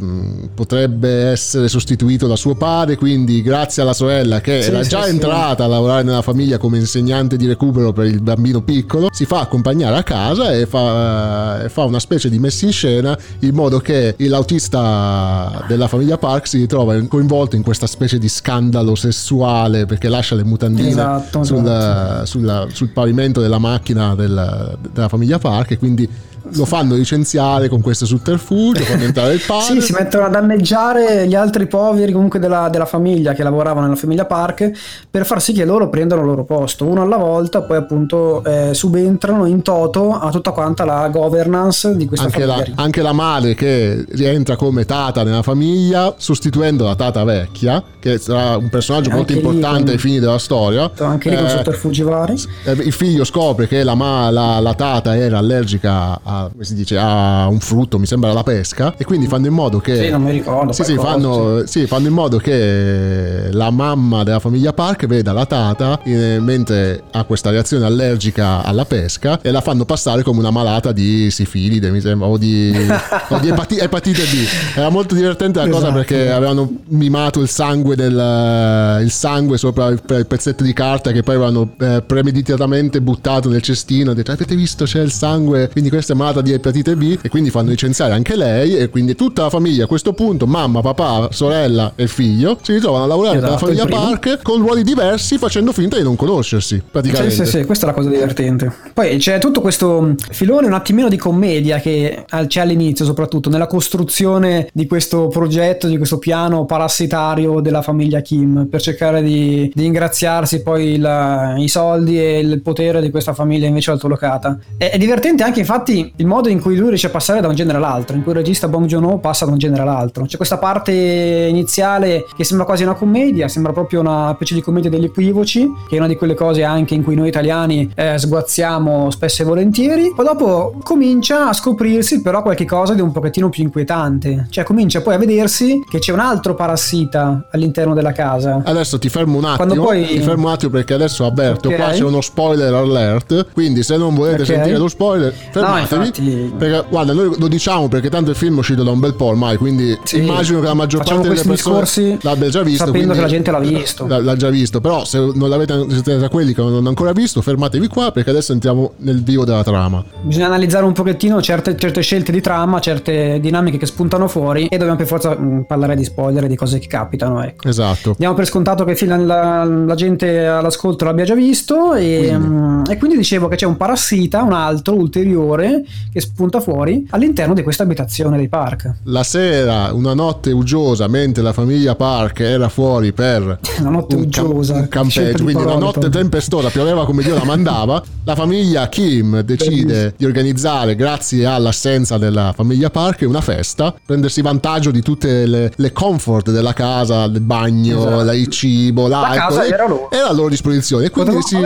potrebbe 0.55 1.27
essere 1.27 1.69
sostituito 1.69 2.27
da 2.27 2.35
suo 2.35 2.55
padre, 2.55 2.97
quindi 2.97 3.43
grazie 3.43 3.83
alla 3.83 3.93
sorella 3.93 4.41
che 4.41 4.63
sì, 4.63 4.71
era 4.71 4.81
già 4.83 5.03
sì, 5.03 5.11
entrata 5.11 5.65
sì. 5.65 5.69
a 5.69 5.73
lavorare 5.73 6.03
nella 6.03 6.23
famiglia 6.23 6.57
come 6.57 6.79
insegnante 6.79 7.37
di 7.37 7.47
recupero 7.47 7.93
per 7.93 8.07
il 8.07 8.23
bambino 8.23 8.63
piccolo, 8.63 9.11
si 9.13 9.27
fa 9.27 9.41
accompagnare 9.41 9.97
a 9.97 10.03
casa 10.03 10.51
e 10.53 10.65
fa, 10.65 11.63
e 11.65 11.69
fa 11.69 11.85
una 11.85 12.01
specie 12.01 12.31
di 12.31 12.39
messa 12.39 12.65
in 12.65 12.73
scena 12.73 13.18
in 13.41 13.55
modo 13.55 13.79
che 13.79 14.15
l'autista 14.19 15.65
della 15.67 15.89
famiglia 15.89 16.19
Park 16.19 16.47
si 16.47 16.59
ritrova 16.59 16.95
coinvolto 17.09 17.57
in 17.57 17.63
questa 17.63 17.87
specie 17.87 18.19
di 18.19 18.29
scandalo 18.29 18.95
sessuale 18.95 19.87
perché 19.87 20.09
lascia 20.09 20.35
le 20.35 20.45
mutandine 20.45 20.89
esatto, 20.89 21.45
sul, 21.45 21.59
esatto. 21.59 22.27
Sulla, 22.27 22.67
sul, 22.73 22.89
pavimento 22.89 23.41
della 23.41 23.59
macchina 23.59 24.15
della, 24.15 24.77
della 24.93 25.09
famiglia 25.09 25.39
Park 25.39 25.73
e 25.73 25.79
quindi 25.79 26.09
lo 26.53 26.65
fanno 26.65 26.95
licenziare 26.95 27.69
con 27.69 27.81
questo 27.81 28.07
sotterfugio, 28.07 28.83
fanno 28.83 29.05
entrare 29.05 29.35
il 29.35 29.43
padre. 29.47 29.81
sì, 29.81 29.81
si 29.81 29.93
mettono 29.93 30.27
a 30.27 30.29
danneggiare 30.29 31.27
gli 31.27 31.35
altri 31.35 31.67
poveri 31.67 32.13
comunque 32.13 32.39
della, 32.39 32.69
della, 32.69 32.87
famiglia 32.87 33.35
che 33.35 33.43
lavoravano 33.43 33.87
nella 33.87 33.99
famiglia 33.99 34.25
Park 34.25 34.71
per 35.11 35.27
far 35.27 35.43
sì 35.43 35.53
che 35.53 35.65
loro 35.65 35.89
prendano 35.89 36.23
il 36.23 36.27
loro 36.27 36.45
posto, 36.45 36.87
uno 36.87 37.03
alla 37.03 37.17
volta, 37.17 37.63
poi 37.63 37.77
appunto 37.77 38.43
eh, 38.45 38.73
subentrano 38.73 39.47
in 39.47 39.63
toto 39.63 40.13
a 40.13 40.31
tutta 40.31 40.53
quanta 40.53 40.85
la 40.85 41.09
governance 41.09 41.97
di 41.97 42.07
questa 42.07 42.27
anche 42.27 42.41
famiglia. 42.41 42.73
La, 42.75 42.83
anche 42.83 43.03
la 43.03 43.13
madre 43.13 43.55
che 43.55 44.05
rientra 44.11 44.57
come 44.57 44.85
tata 44.85 45.23
nella 45.23 45.43
famiglia, 45.43 46.15
sostituendo 46.17 46.85
la 46.85 46.95
tata 46.95 47.25
vecchia, 47.25 47.83
che 47.99 48.19
sarà 48.19 48.57
un 48.57 48.69
personaggio 48.69 49.11
molto 49.11 49.33
importante 49.33 49.85
con... 49.85 49.93
ai 49.93 49.99
fini 49.99 50.19
della 50.19 50.39
storia. 50.39 50.91
Anche 50.99 51.31
lì 51.31 51.37
con 51.37 51.47
eh, 51.47 51.51
sotterfugi 51.51 52.03
vari. 52.03 52.35
Eh, 52.65 52.73
il 52.73 52.93
figlio 52.93 53.25
scopre 53.25 53.67
che 53.67 53.83
la, 53.83 53.95
la, 54.31 54.59
la 54.61 54.75
tata 54.75 55.17
era 55.17 55.39
allergica 55.39 56.21
a 56.23 56.38
come 56.51 56.65
si 56.65 56.75
dice, 56.75 56.97
a 56.99 57.47
un 57.49 57.61
frutto, 57.61 57.99
mi 57.99 58.07
sembra 58.07 58.33
la 58.33 58.43
pesca, 58.43 58.95
e 58.97 59.05
quindi 59.05 59.27
fanno 59.27 59.47
in 59.47 59.53
modo 59.53 59.79
che... 59.79 59.97
Sì, 59.97 60.11
non 60.11 60.23
mi 60.23 60.31
ricordo. 60.31 60.73
Sì, 60.73 60.85
sì, 60.85 60.95
fanno, 60.97 61.67
sì. 61.67 61.87
fanno, 61.87 62.07
in 62.07 62.13
modo 62.13 62.39
che 62.39 63.49
la 63.51 63.71
mamma 63.71 64.23
della 64.23 64.39
famiglia 64.39 64.73
Park 64.73 65.07
veda 65.07 65.33
la 65.33 65.47
tata 65.47 66.01
eh, 66.03 66.39
mentre 66.41 67.03
ha 67.11 67.25
questa 67.25 67.51
reazione 67.51 67.85
allergica 67.85 68.63
alla 68.63 68.85
pesca 68.85 69.41
e 69.41 69.51
la 69.51 69.61
fanno 69.61 69.85
passare 69.85 70.23
come 70.23 70.39
una 70.41 70.51
malata 70.51 70.93
di 70.93 71.31
sifilide, 71.31 71.91
mi 71.91 72.01
sembra, 72.01 72.29
o 72.29 72.37
di, 72.37 72.73
o 73.29 73.39
di 73.39 73.49
epati, 73.49 73.79
epatite 73.79 74.23
B. 74.23 74.77
Era 74.77 74.89
molto 74.89 75.15
divertente 75.15 75.59
la 75.59 75.67
esatto. 75.67 75.81
cosa 75.81 75.93
perché 75.93 76.31
avevano 76.31 76.71
mimato 76.89 77.41
il 77.41 77.49
sangue, 77.49 77.97
del, 77.97 79.03
il 79.03 79.11
sangue 79.11 79.59
sopra 79.59 79.89
il, 79.89 80.01
il 80.07 80.27
pezzetto 80.27 80.63
di 80.63 80.73
carta 80.73 81.13
che 81.13 81.23
poi 81.23 81.35
avevano 81.37 81.75
eh, 81.79 82.03
premeditatamente 82.07 83.01
buttato 83.01 83.49
nel 83.49 83.63
cestino. 83.63 84.15
Detto, 84.15 84.33
avete 84.33 84.55
visto 84.55 84.85
c'è 84.85 85.01
il 85.01 85.13
sangue, 85.13 85.69
quindi 85.69 85.91
questa 85.91 86.13
è 86.13 86.17
malata 86.17 86.28
di 86.41 86.53
epatite 86.53 86.97
B 86.97 87.19
e 87.23 87.29
quindi 87.29 87.51
fanno 87.51 87.71
licenziare 87.71 88.13
anche 88.13 88.37
lei 88.37 88.77
e 88.77 88.89
quindi 88.89 89.15
tutta 89.15 89.43
la 89.43 89.51
famiglia 89.51 89.85
a 89.85 89.87
questo 89.87 90.13
punto, 90.13 90.47
mamma, 90.47 90.81
papà, 90.81 91.29
sorella 91.31 91.93
e 91.95 92.07
figlio, 92.07 92.59
si 92.63 92.73
ritrovano 92.73 93.05
a 93.05 93.07
lavorare 93.07 93.39
esatto, 93.39 93.65
per 93.65 93.75
la 93.75 93.83
famiglia 93.83 93.99
Park 93.99 94.43
con 94.43 94.61
ruoli 94.61 94.83
diversi 94.83 95.39
facendo 95.39 95.73
finta 95.73 95.97
di 95.97 96.03
non 96.03 96.17
conoscersi 96.17 96.83
praticamente. 96.91 97.35
Sì, 97.35 97.45
sì, 97.45 97.59
sì, 97.59 97.65
questa 97.65 97.87
è 97.87 97.89
la 97.89 97.95
cosa 97.95 98.09
divertente. 98.09 98.73
Poi 98.93 99.17
c'è 99.19 99.39
tutto 99.39 99.61
questo 99.61 100.15
filone 100.31 100.67
un 100.67 100.73
attimino 100.73 101.09
di 101.09 101.17
commedia 101.17 101.79
che 101.79 102.25
c'è 102.47 102.61
all'inizio 102.61 103.05
soprattutto 103.05 103.51
nella 103.51 103.67
costruzione 103.67 104.69
di 104.73 104.87
questo 104.87 105.29
progetto, 105.29 105.87
di 105.87 105.97
questo 105.97 106.19
piano 106.19 106.65
parassitario 106.65 107.61
della 107.61 107.83
famiglia 107.83 108.21
Kim 108.21 108.67
per 108.71 108.81
cercare 108.81 109.23
di, 109.23 109.71
di 109.75 109.85
ingraziarsi 109.85 110.63
poi 110.63 110.99
la, 110.99 111.55
i 111.57 111.69
soldi 111.69 112.19
e 112.19 112.39
il 112.39 112.61
potere 112.61 113.01
di 113.01 113.11
questa 113.11 113.33
famiglia 113.33 113.67
invece 113.67 113.91
altolocata. 113.91 114.59
È, 114.77 114.91
è 114.91 114.99
divertente 114.99 115.43
anche 115.43 115.61
infatti 115.61 116.13
il 116.19 116.27
modo 116.27 116.49
in 116.49 116.61
cui 116.61 116.77
lui 116.77 116.89
riesce 116.89 117.07
a 117.07 117.11
passare 117.11 117.41
da 117.41 117.49
un 117.49 117.55
genere 117.55 117.79
all'altro, 117.79 118.17
in 118.17 118.23
cui 118.23 118.33
il 118.33 118.39
regista 118.39 118.69
Bong 118.69 118.87
Joon-ho 118.87 119.19
passa 119.19 119.45
da 119.45 119.53
un 119.53 119.59
genere 119.59 119.83
all'altro. 119.83 120.25
C'è 120.25 120.37
questa 120.37 120.59
parte 120.59 120.93
iniziale 120.93 122.27
che 122.37 122.45
sembra 122.45 122.67
quasi 122.67 122.83
una 122.83 122.95
commedia, 122.95 123.49
sembra 123.49 123.73
proprio 123.73 124.01
una 124.01 124.33
specie 124.35 124.55
di 124.55 124.61
commedia 124.61 124.91
degli 124.91 125.05
equivoci, 125.05 125.71
che 125.89 125.97
è 125.97 125.99
una 125.99 126.09
di 126.09 126.17
quelle 126.17 126.35
cose 126.35 126.65
anche 126.65 126.95
in 126.95 127.05
cui 127.05 127.15
noi 127.15 127.29
italiani 127.29 127.91
eh, 127.95 128.19
sguazziamo 128.19 129.11
spesso 129.11 129.43
e 129.43 129.45
volentieri. 129.45 130.13
Poi 130.15 130.25
dopo 130.25 130.79
comincia 130.83 131.49
a 131.49 131.53
scoprirsi 131.53 132.21
però 132.21 132.43
qualche 132.43 132.65
cosa 132.65 132.95
di 132.95 133.01
un 133.01 133.13
pochettino 133.13 133.49
più 133.49 133.63
inquietante, 133.63 134.47
cioè 134.51 134.65
comincia 134.65 135.01
poi 135.01 135.15
a 135.15 135.19
vedersi 135.19 135.85
che 135.89 135.99
c'è 136.01 136.13
un 136.13 136.21
altro 136.21 136.55
parassita 136.55 137.47
all'interno 137.53 137.95
della 137.95 138.13
casa. 138.13 138.63
Adesso 138.65 138.99
ti 138.99 139.09
fermo 139.09 139.39
un 139.39 139.45
attimo, 139.45 139.85
poi... 139.85 140.05
ti 140.07 140.21
fermo 140.21 140.49
un 140.49 140.53
attimo 140.53 140.73
perché 140.73 140.95
adesso 140.95 141.25
avverto, 141.25 141.69
okay. 141.69 141.81
qua 141.81 141.91
c'è 141.91 142.03
uno 142.03 142.21
spoiler 142.21 142.75
alert, 142.75 143.53
quindi 143.53 143.83
se 143.83 143.97
non 143.97 144.15
volete 144.15 144.43
okay. 144.43 144.57
sentire 144.57 144.79
lo 144.79 144.89
spoiler, 144.89 145.33
fermatevi. 145.33 146.07
No, 146.07 146.08
infatti... 146.09 146.55
perché, 146.57 146.85
guarda, 146.89 147.13
noi 147.13 147.35
lo 147.39 147.49
diciamo 147.49 147.89
perché 147.89 148.09
tanto 148.11 148.31
il 148.31 148.37
film 148.37 148.57
è 148.57 148.59
uscito 148.59 148.83
da 148.83 148.91
un 148.91 149.01
bel 149.01 149.15
po' 149.15 149.27
ormai, 149.27 149.57
quindi 149.57 149.99
sì. 150.05 150.19
immagino 150.19 150.61
che 150.61 150.67
la 150.67 150.75
maggior 150.75 151.03
Facciamo 151.03 151.23
parte 151.23 151.35
delle 151.35 151.49
persone 151.49 152.19
l'abbia 152.23 152.49
già 152.49 152.63
visto. 152.63 152.87
Sapendo 152.87 153.15
che 153.15 153.21
la 153.21 153.27
gente 153.27 153.51
l'ha 153.51 153.59
visto. 153.59 154.07
L'ha 154.07 154.37
già 154.37 154.49
visto, 154.51 154.81
però 154.81 155.05
se 155.05 155.19
non 155.19 155.49
l'avete 155.49 155.87
siete 155.91 156.19
tra 156.19 156.29
quelli 156.29 156.55
che 156.55 156.63
non 156.63 156.75
hanno 156.75 156.89
ancora 156.89 157.13
visto, 157.13 157.41
fermatevi 157.41 157.89
qua 157.89 158.13
perché 158.13 158.31
adesso 158.31 158.53
entriamo 158.53 158.93
nel 158.99 159.23
vivo 159.23 159.45
della 159.45 159.63
trama. 159.63 160.05
Bisogna 160.23 160.47
analizzare 160.47 160.85
un 160.85 160.93
pochettino 160.93 161.41
certe, 161.41 161.77
certe 161.77 162.01
scelte 162.01 162.33
di 162.33 162.41
trama, 162.41 162.81
certe 162.81 163.39
dinamiche 163.41 163.79
che 163.79 163.87
spuntano 163.87 164.29
fuori 164.29 164.67
e 164.67 164.77
dobbiamo 164.77 164.97
per 164.97 165.07
forza 165.07 165.37
mh, 165.39 165.45
mm, 165.45 165.61
parlare 165.63 165.97
di 165.97 166.05
spoiler 166.05 166.45
e 166.45 166.49
di 166.49 166.57
cose 166.57 166.79
che 166.79 166.87
capitano. 166.87 167.43
Ecco. 167.43 167.69
Esatto. 167.69 168.15
Diamo 168.19 168.35
per 168.35 168.47
scontato 168.47 168.85
che 168.85 168.97
la, 169.07 169.65
la, 169.65 169.95
gente 169.95 170.47
all'ascolto 170.47 171.05
l'abbia 171.05 171.25
già 171.25 171.35
visto 171.35 171.95
e 171.95 172.29
quindi. 172.29 172.47
Mh, 172.49 172.83
e 172.91 172.97
quindi 172.99 173.17
dicevo 173.17 173.49
che 173.49 173.57
c'è 173.57 173.67
un 173.67 173.77
parassita, 173.77 174.43
un 174.43 174.53
altro 174.53 174.95
ulteriore 174.95 175.85
che 176.13 176.21
spunta 176.21 176.61
fuori 176.61 177.07
all'interno 177.11 177.55
di 177.55 177.63
questa 177.63 177.83
abitazione 177.83 178.37
dei 178.37 178.49
park. 178.49 178.95
La 179.05 179.23
sera, 179.23 179.91
una 179.93 180.15
notte 180.15 180.53
uggiosa, 180.53 181.07
mentre 181.09 181.43
la 181.43 181.53
famiglia 181.53 181.95
Park 181.95 182.41
era 182.41 182.69
fuori 182.69 183.13
per 183.13 183.43
una 183.81 183.91
notte 183.91 184.17
un 184.17 184.23
uggiosa, 184.23 184.73
cam- 184.73 184.83
un 184.83 184.89
campeggio, 184.89 185.43
quindi 185.43 185.63
una 185.63 185.77
notte 185.77 186.09
tempestosa, 186.09 186.69
pioveva 186.71 187.05
come 187.05 187.23
Dio 187.23 187.35
la 187.35 187.45
mandava. 187.45 188.03
La 188.25 188.35
famiglia 188.35 188.89
Kim 188.89 189.41
decide 189.41 190.15
di 190.17 190.25
organizzare, 190.25 190.95
grazie 190.95 191.47
all'assenza 191.47 192.19
della 192.19 192.53
famiglia 192.55 192.91
Park, 192.91 193.25
una 193.27 193.41
festa, 193.41 193.95
prendersi 194.05 194.43
vantaggio 194.43 194.91
di 194.91 195.01
tutte 195.03 195.47
le, 195.47 195.73
le 195.75 195.93
comfort 195.93 196.51
della 196.51 196.73
casa, 196.73 197.25
il 197.25 197.41
bagno, 197.41 198.21
esatto. 198.21 198.33
il 198.33 198.49
cibo, 198.49 199.09
l'alcol. 199.09 199.37
La 199.37 199.47
casa 199.47 199.67
era 199.67 199.89
loro. 199.89 200.11
Era 200.11 200.29
a 200.29 200.33
loro 200.33 200.49
disposizione. 200.49 201.07
E 201.07 201.11
quindi 201.11 201.41
si... 201.43 201.57